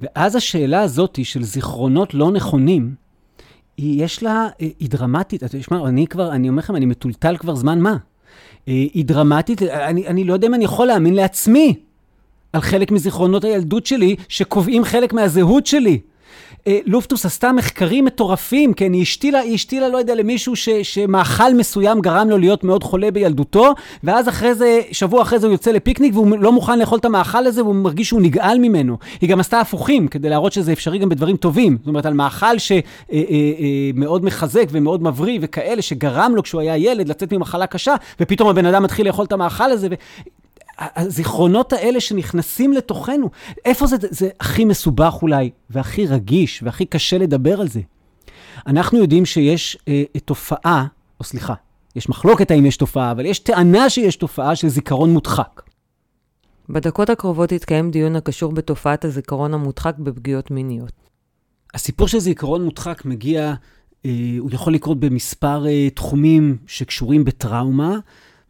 [0.01, 2.95] ואז השאלה הזאת של זיכרונות לא נכונים,
[3.77, 5.43] היא, יש לה, אה, היא דרמטית.
[5.43, 7.97] אתה תשמע, אני כבר, אני אומר לכם, אני מטולטל כבר זמן מה.
[8.67, 11.75] אה, היא דרמטית, אני, אני לא יודע אם אני יכול להאמין לעצמי
[12.53, 15.99] על חלק מזיכרונות הילדות שלי, שקובעים חלק מהזהות שלי.
[16.67, 21.53] אה, לופטוס עשתה מחקרים מטורפים, כן, היא השתילה, היא השתילה, לא יודע, למישהו ש, שמאכל
[21.53, 25.71] מסוים גרם לו להיות מאוד חולה בילדותו, ואז אחרי זה, שבוע אחרי זה הוא יוצא
[25.71, 28.97] לפיקניק והוא לא מוכן לאכול את המאכל הזה והוא מרגיש שהוא נגעל ממנו.
[29.21, 31.77] היא גם עשתה הפוכים, כדי להראות שזה אפשרי גם בדברים טובים.
[31.79, 37.33] זאת אומרת, על מאכל שמאוד מחזק ומאוד מבריא וכאלה, שגרם לו כשהוא היה ילד לצאת
[37.33, 39.93] ממחלה קשה, ופתאום הבן אדם מתחיל לאכול את המאכל הזה, ו...
[40.95, 43.29] הזיכרונות האלה שנכנסים לתוכנו,
[43.65, 47.81] איפה זה, זה הכי מסובך אולי, והכי רגיש, והכי קשה לדבר על זה?
[48.67, 50.85] אנחנו יודעים שיש אה, תופעה,
[51.19, 51.53] או סליחה,
[51.95, 55.61] יש מחלוקת האם יש תופעה, אבל יש טענה שיש תופעה של זיכרון מודחק.
[56.69, 60.91] בדקות הקרובות יתקיים דיון הקשור בתופעת הזיכרון המודחק בפגיעות מיניות.
[61.73, 63.53] הסיפור של זיכרון מודחק מגיע,
[64.05, 67.97] אה, הוא יכול לקרות במספר אה, תחומים שקשורים בטראומה.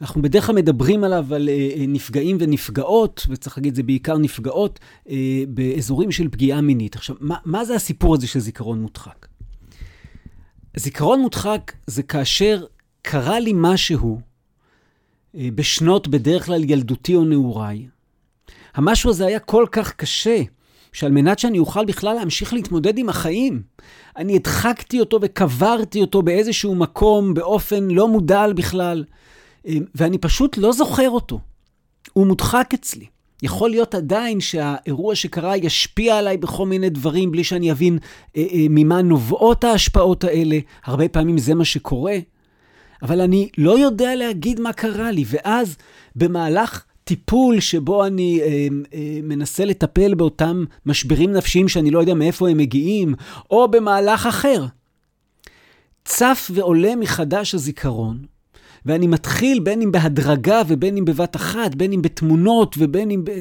[0.01, 4.79] אנחנו בדרך כלל מדברים עליו על אה, אה, נפגעים ונפגעות, וצריך להגיד, זה בעיקר נפגעות,
[5.09, 6.95] אה, באזורים של פגיעה מינית.
[6.95, 9.27] עכשיו, מה, מה זה הסיפור הזה של זיכרון מודחק?
[10.77, 12.65] זיכרון מודחק זה כאשר
[13.01, 14.19] קרה לי משהו
[15.35, 17.87] בשנות בדרך כלל ילדותי או נעוריי.
[18.75, 20.41] המשהו הזה היה כל כך קשה,
[20.93, 23.61] שעל מנת שאני אוכל בכלל להמשיך להתמודד עם החיים,
[24.17, 29.03] אני הדחקתי אותו וקברתי אותו באיזשהו מקום באופן לא מודע בכלל,
[29.95, 31.39] ואני פשוט לא זוכר אותו.
[32.13, 33.05] הוא מודחק אצלי.
[33.43, 37.97] יכול להיות עדיין שהאירוע שקרה ישפיע עליי בכל מיני דברים בלי שאני אבין
[38.37, 40.59] אה, אה, ממה נובעות ההשפעות האלה.
[40.83, 42.17] הרבה פעמים זה מה שקורה.
[43.01, 45.77] אבל אני לא יודע להגיד מה קרה לי, ואז
[46.15, 52.49] במהלך טיפול שבו אני אה, אה, מנסה לטפל באותם משברים נפשיים שאני לא יודע מאיפה
[52.49, 53.15] הם מגיעים,
[53.51, 54.65] או במהלך אחר,
[56.05, 58.25] צף ועולה מחדש הזיכרון,
[58.85, 63.31] ואני מתחיל, בין אם בהדרגה ובין אם בבת אחת, בין אם בתמונות ובין אם ב...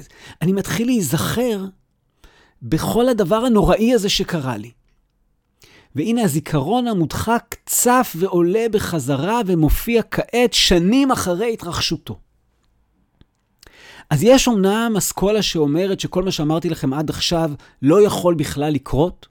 [0.43, 1.64] אני מתחיל להיזכר
[2.62, 4.70] בכל הדבר הנוראי הזה שקרה לי.
[5.95, 12.18] והנה הזיכרון המודחק צף ועולה בחזרה ומופיע כעת שנים אחרי התרחשותו.
[14.11, 17.51] אז יש אומנם אסכולה שאומרת שכל מה שאמרתי לכם עד עכשיו
[17.82, 19.26] לא יכול בכלל לקרות,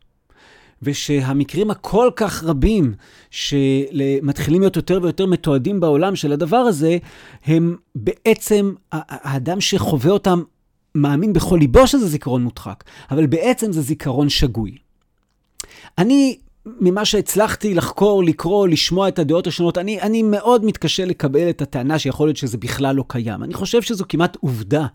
[0.83, 2.93] ושהמקרים הכל כך רבים
[3.31, 6.97] שמתחילים להיות יותר ויותר מתועדים בעולם של הדבר הזה,
[7.45, 10.41] הם בעצם, האדם שחווה אותם
[10.95, 14.77] מאמין בכל ליבו שזה זיכרון מודחק, אבל בעצם זה זיכרון שגוי.
[15.97, 21.61] אני ממה שהצלחתי לחקור, לקרוא, לשמוע את הדעות השונות, אני, אני מאוד מתקשה לקבל את
[21.61, 23.43] הטענה שיכול להיות שזה בכלל לא קיים.
[23.43, 24.85] אני חושב שזו כמעט עובדה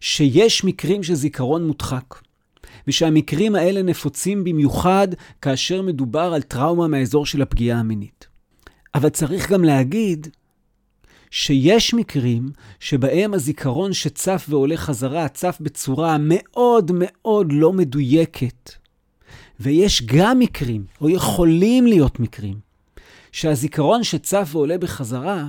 [0.00, 2.04] שיש מקרים של זיכרון מודחק,
[2.90, 5.08] ושהמקרים האלה נפוצים במיוחד
[5.42, 8.26] כאשר מדובר על טראומה מהאזור של הפגיעה המינית.
[8.94, 10.28] אבל צריך גם להגיד
[11.30, 18.70] שיש מקרים שבהם הזיכרון שצף ועולה חזרה, צף בצורה מאוד מאוד לא מדויקת.
[19.60, 22.58] ויש גם מקרים, או יכולים להיות מקרים,
[23.32, 25.48] שהזיכרון שצף ועולה בחזרה,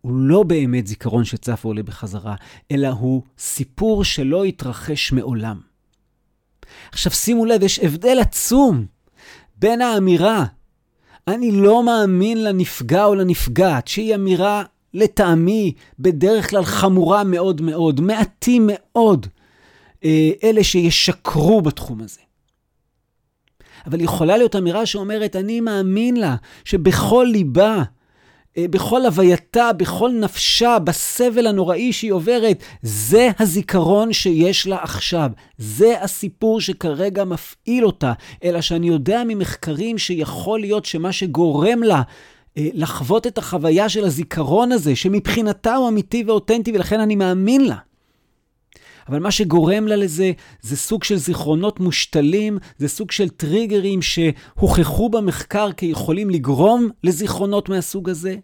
[0.00, 2.34] הוא לא באמת זיכרון שצף ועולה בחזרה,
[2.70, 5.69] אלא הוא סיפור שלא התרחש מעולם.
[6.92, 8.86] עכשיו שימו לב, יש הבדל עצום
[9.56, 10.44] בין האמירה,
[11.28, 14.62] אני לא מאמין לנפגע או לנפגעת, שהיא אמירה
[14.94, 19.26] לטעמי בדרך כלל חמורה מאוד מאוד, מעטים מאוד
[20.04, 22.20] אה, אלה שישקרו בתחום הזה.
[23.86, 27.82] אבל יכולה להיות אמירה שאומרת, אני מאמין לה, שבכל ליבה,
[28.70, 35.30] בכל הווייתה, בכל נפשה, בסבל הנוראי שהיא עוברת, זה הזיכרון שיש לה עכשיו.
[35.58, 38.12] זה הסיפור שכרגע מפעיל אותה.
[38.44, 42.02] אלא שאני יודע ממחקרים שיכול להיות שמה שגורם לה
[42.58, 47.76] אה, לחוות את החוויה של הזיכרון הזה, שמבחינתה הוא אמיתי ואותנטי, ולכן אני מאמין לה.
[49.10, 55.08] אבל מה שגורם לה לזה, זה סוג של זיכרונות מושתלים, זה סוג של טריגרים שהוכחו
[55.08, 58.36] במחקר כיכולים לגרום לזיכרונות מהסוג הזה.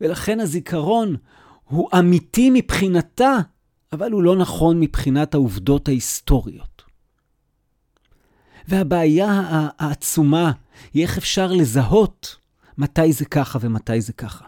[0.00, 1.16] ולכן הזיכרון
[1.64, 3.36] הוא אמיתי מבחינתה,
[3.92, 6.82] אבל הוא לא נכון מבחינת העובדות ההיסטוריות.
[8.68, 9.42] והבעיה
[9.78, 10.52] העצומה
[10.94, 12.36] היא איך אפשר לזהות
[12.78, 14.44] מתי זה ככה ומתי זה ככה.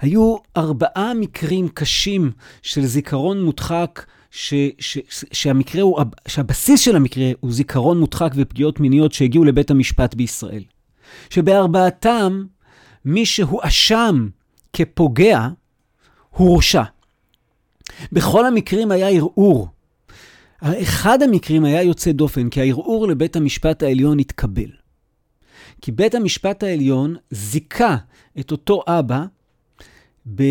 [0.00, 2.32] היו ארבעה מקרים קשים
[2.62, 4.06] של זיכרון מודחק
[4.36, 9.70] ש, ש, ש, שהמקרה הוא, שהבסיס של המקרה הוא זיכרון מודחק ופגיעות מיניות שהגיעו לבית
[9.70, 10.62] המשפט בישראל.
[11.30, 12.44] שבארבעתם,
[13.04, 14.28] מי שהואשם
[14.72, 15.48] כפוגע,
[16.30, 16.82] הורשע.
[18.12, 19.68] בכל המקרים היה ערעור.
[20.62, 24.70] אחד המקרים היה יוצא דופן, כי הערעור לבית המשפט העליון התקבל.
[25.80, 27.96] כי בית המשפט העליון זיכה
[28.40, 29.24] את אותו אבא
[30.34, 30.42] ב...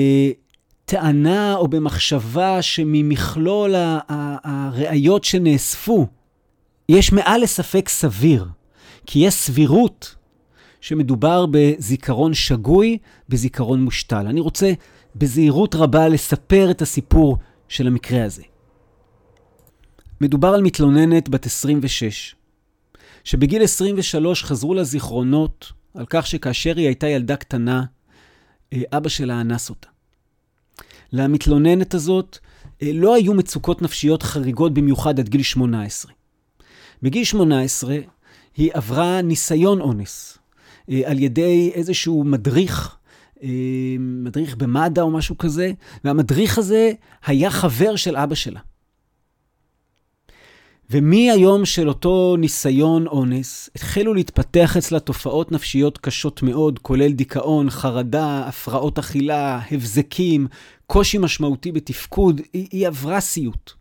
[0.88, 3.76] בטענה או במחשבה שממכלול
[4.08, 6.08] הראיות שנאספו,
[6.90, 8.48] יש מעל לספק סביר,
[9.06, 10.16] כי יש סבירות
[10.82, 12.98] שמדובר בזיכרון שגוי,
[13.30, 14.28] בזיכרון מושתל.
[14.28, 14.74] אני רוצה
[15.16, 17.38] בזהירות רבה לספר את הסיפור
[17.70, 18.44] של המקרה הזה.
[20.22, 22.36] מדובר על מתלוננת בת 26,
[23.24, 27.84] שבגיל 23 חזרו לה זיכרונות על כך שכאשר היא הייתה ילדה קטנה,
[28.74, 29.95] אה, אבא שלה אנס אותה.
[31.14, 32.38] למתלוננת הזאת
[32.82, 36.12] אה, לא היו מצוקות נפשיות חריגות במיוחד עד גיל 18.
[37.02, 37.98] בגיל 18
[38.58, 40.38] היא עברה ניסיון אונס
[40.90, 42.96] אה, על ידי איזשהו מדריך,
[43.44, 43.50] אה,
[44.00, 45.72] מדריך במד"א או משהו כזה,
[46.04, 46.92] והמדריך הזה
[47.26, 48.60] היה חבר של אבא שלה.
[50.90, 58.48] ומהיום של אותו ניסיון אונס, החלו להתפתח אצלה תופעות נפשיות קשות מאוד, כולל דיכאון, חרדה,
[58.48, 60.48] הפרעות אכילה, הבזקים,
[60.88, 63.72] קושי משמעותי בתפקוד, היא, היא עברה סיוט.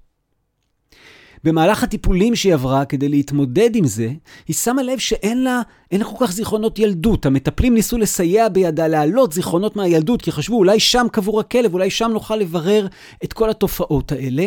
[1.45, 4.09] במהלך הטיפולים שהיא עברה כדי להתמודד עם זה,
[4.49, 7.27] היא שמה לב שאין לה, אין לה כל כך זיכרונות ילדות.
[7.27, 12.11] המטפלים ניסו לסייע בידה להעלות זיכרונות מהילדות, כי חשבו אולי שם קבור הכלב, אולי שם
[12.13, 12.87] נוכל לברר
[13.25, 14.47] את כל התופעות האלה.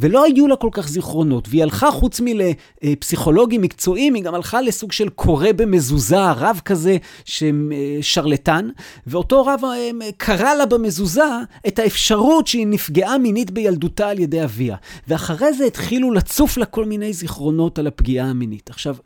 [0.00, 4.92] ולא היו לה כל כך זיכרונות, והיא הלכה חוץ מלפסיכולוגים מקצועיים, היא גם הלכה לסוג
[4.92, 6.96] של קורא במזוזה, רב כזה,
[8.00, 8.68] שרלטן,
[9.06, 11.22] ואותו רב אה, קרא לה במזוזה
[11.68, 14.76] את האפשרות שהיא נפגעה מינית בילדותה על ידי אביה.
[15.08, 18.70] ואחרי זה התחילו לצוף לה כל מיני זיכרונות על הפגיעה המינית.
[18.70, 18.96] עכשיו,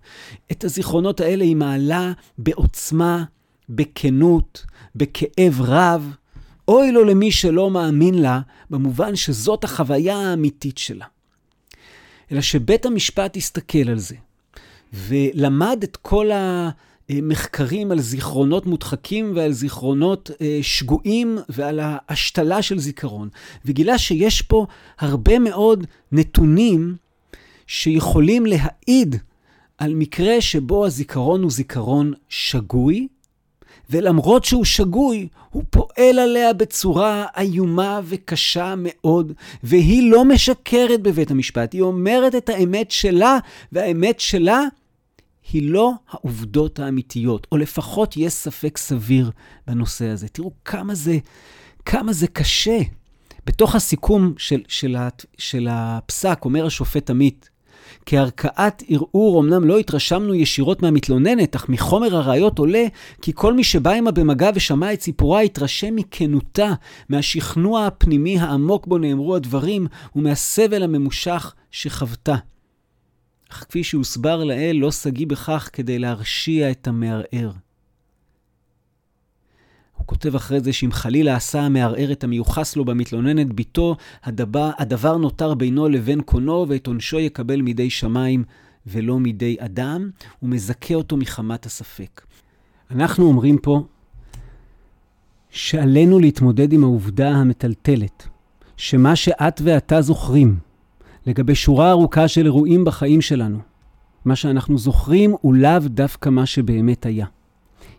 [0.53, 3.25] את הזיכרונות האלה היא מעלה בעוצמה,
[3.69, 4.67] בכנות,
[4.97, 6.15] בכאב רב.
[6.69, 11.05] אוי לו למי שלא מאמין לה, במובן שזאת החוויה האמיתית שלה.
[12.33, 14.17] אלא שבית המשפט הסתכל על זה,
[14.93, 16.31] ולמד את כל
[17.09, 23.29] המחקרים על זיכרונות מודחקים ועל זיכרונות אה, שגויים ועל ההשתלה של זיכרון,
[23.65, 24.67] וגילה שיש פה
[24.99, 26.97] הרבה מאוד נתונים
[27.67, 29.17] שיכולים להעיד
[29.79, 33.09] על מקרה שבו הזיכרון הוא זיכרון שגוי,
[33.91, 41.73] ולמרות שהוא שגוי, הוא פועל עליה בצורה איומה וקשה מאוד, והיא לא משקרת בבית המשפט,
[41.73, 43.39] היא אומרת את האמת שלה,
[43.73, 44.63] והאמת שלה
[45.53, 49.31] היא לא העובדות האמיתיות, או לפחות יש ספק סביר
[49.67, 50.29] בנושא הזה.
[50.29, 51.19] תראו כמה זה,
[51.85, 52.79] כמה זה קשה.
[53.47, 54.97] בתוך הסיכום של, של,
[55.39, 57.51] של הפסק, אומר השופט עמית,
[58.07, 62.85] כערכאת ערעור אמנם לא התרשמנו ישירות מהמתלוננת, אך מחומר הראיות עולה
[63.23, 66.73] כי כל מי שבא עמה במגע ושמע את סיפורה התרשם מכנותה,
[67.09, 69.87] מהשכנוע הפנימי העמוק בו נאמרו הדברים
[70.17, 72.37] ומהסבל הממושך שחוותה.
[73.51, 77.66] אך כפי שהוסבר לאל, לא שגיא בכך כדי להרשיע את המערער.
[80.07, 85.17] הוא כותב אחרי זה שאם חלילה עשה המערער את המיוחס לו במתלוננת ביתו, הדבר, הדבר
[85.17, 88.45] נותר בינו לבין קונו, ואת עונשו יקבל מידי שמיים
[88.87, 90.11] ולא מידי אדם,
[90.43, 92.23] ומזכה אותו מחמת הספק.
[92.91, 93.87] אנחנו אומרים פה
[95.51, 98.29] שעלינו להתמודד עם העובדה המטלטלת,
[98.77, 100.59] שמה שאת ואתה זוכרים
[101.27, 103.59] לגבי שורה ארוכה של אירועים בחיים שלנו,
[104.25, 107.27] מה שאנחנו זוכרים הוא לאו דווקא מה שבאמת היה.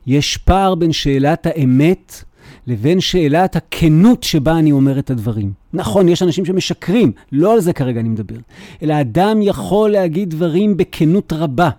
[0.07, 2.23] יש פער בין שאלת האמת
[2.67, 5.51] לבין שאלת הכנות שבה אני אומר את הדברים.
[5.73, 8.35] נכון, יש אנשים שמשקרים, לא על זה כרגע אני מדבר.
[8.81, 11.69] אלא אדם יכול להגיד דברים בכנות רבה,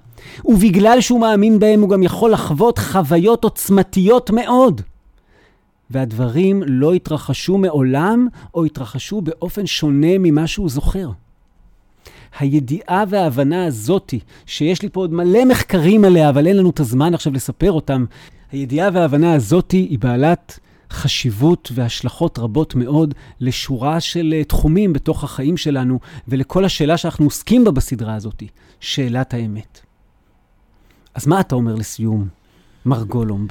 [0.45, 4.81] ובגלל שהוא מאמין בהם הוא גם יכול לחוות חוויות עוצמתיות מאוד.
[5.91, 11.11] והדברים לא התרחשו מעולם, או התרחשו באופן שונה ממה שהוא זוכר.
[12.39, 17.15] הידיעה וההבנה הזאתי, שיש לי פה עוד מלא מחקרים עליה, אבל אין לנו את הזמן
[17.15, 18.05] עכשיו לספר אותם,
[18.53, 20.59] הידיעה וההבנה הזאתי היא בעלת
[20.91, 27.65] חשיבות והשלכות רבות מאוד לשורה של אה, תחומים בתוך החיים שלנו, ולכל השאלה שאנחנו עוסקים
[27.65, 28.49] בה בסדרה הזאתי,
[28.81, 29.81] שאלת האמת.
[31.15, 32.29] אז מה אתה אומר לסיום,
[32.87, 33.51] מר גולומב?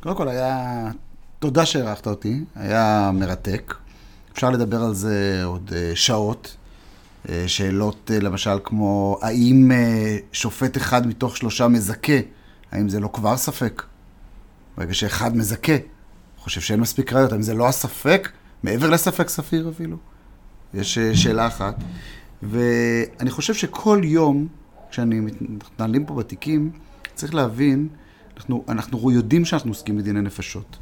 [0.00, 0.90] קודם כל היה...
[1.38, 3.74] תודה שהערכת אותי, היה מרתק.
[4.32, 6.56] אפשר לדבר על זה עוד uh, שעות.
[7.28, 12.18] אה, שאלות אה, למשל כמו, האם אה, שופט אחד מתוך שלושה מזכה,
[12.72, 13.82] האם זה לא כבר ספק?
[14.76, 15.72] ברגע שאחד מזכה,
[16.38, 18.28] חושב שאין מספיק ראיות, האם זה לא הספק?
[18.62, 19.96] מעבר לספק ספיר אפילו?
[20.74, 21.74] יש שאלה אחת.
[22.42, 24.46] ואני חושב שכל יום,
[24.90, 26.70] כשאני מתנהלים פה בתיקים,
[27.14, 27.88] צריך להבין,
[28.36, 30.76] אנחנו, אנחנו יודעים שאנחנו עוסקים בדיני נפשות.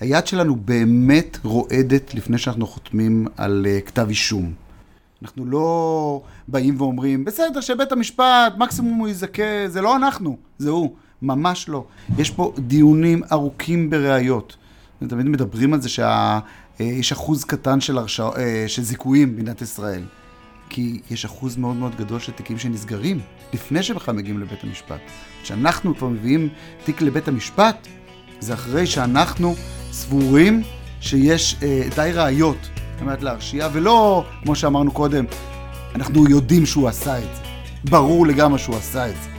[0.00, 4.52] היד שלנו באמת רועדת לפני שאנחנו חותמים על uh, כתב אישום.
[5.22, 10.94] אנחנו לא באים ואומרים, בסדר, שבית המשפט, מקסימום הוא יזכה, זה לא אנחנו, זה הוא.
[11.22, 11.84] ממש לא.
[12.18, 14.56] יש פה דיונים ארוכים בראיות.
[15.08, 20.02] תמיד מדברים על זה שיש אה, אחוז קטן של, הרשע, אה, של זיכויים במדינת ישראל.
[20.68, 23.20] כי יש אחוז מאוד מאוד גדול של תיקים שנסגרים
[23.52, 25.00] לפני שבכלל מגיעים לבית המשפט.
[25.42, 26.48] כשאנחנו כבר מביאים
[26.84, 27.88] תיק לבית המשפט,
[28.40, 29.54] זה אחרי שאנחנו
[29.92, 30.62] סבורים
[31.00, 32.68] שיש אה, די ראיות
[33.00, 35.24] על מנת להרשיע, ולא, כמו שאמרנו קודם,
[35.94, 37.42] אנחנו יודעים שהוא עשה את זה.
[37.90, 39.30] ברור לגמרי שהוא עשה את זה.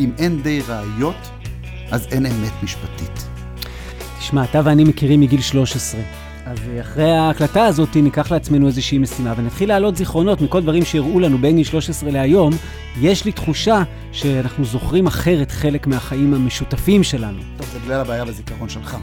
[0.00, 1.16] אם אין די ראיות,
[1.90, 3.28] אז אין אמת משפטית.
[4.18, 6.27] תשמע, אתה ואני מכירים מגיל 13.
[6.50, 11.38] אז אחרי ההקלטה הזאת ניקח לעצמנו איזושהי משימה ונתחיל להעלות זיכרונות מכל דברים שהראו לנו
[11.38, 12.52] בין גיל 13 להיום.
[13.00, 13.82] יש לי תחושה
[14.12, 17.38] שאנחנו זוכרים אחרת חלק מהחיים המשותפים שלנו.
[17.56, 18.96] טוב, זה בגלל הבעיה בזיכרון שלך.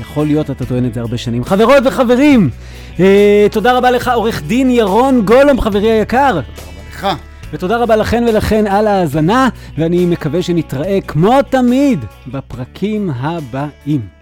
[0.00, 1.44] יכול להיות, אתה טוען את זה הרבה שנים.
[1.44, 2.50] חברות וחברים,
[3.00, 6.40] אה, תודה רבה לך, עורך דין ירון גולום, חברי היקר.
[6.40, 7.06] תודה רבה לך.
[7.52, 14.21] ותודה רבה לכן ולכן על ההאזנה, ואני מקווה שנתראה כמו תמיד בפרקים הבאים.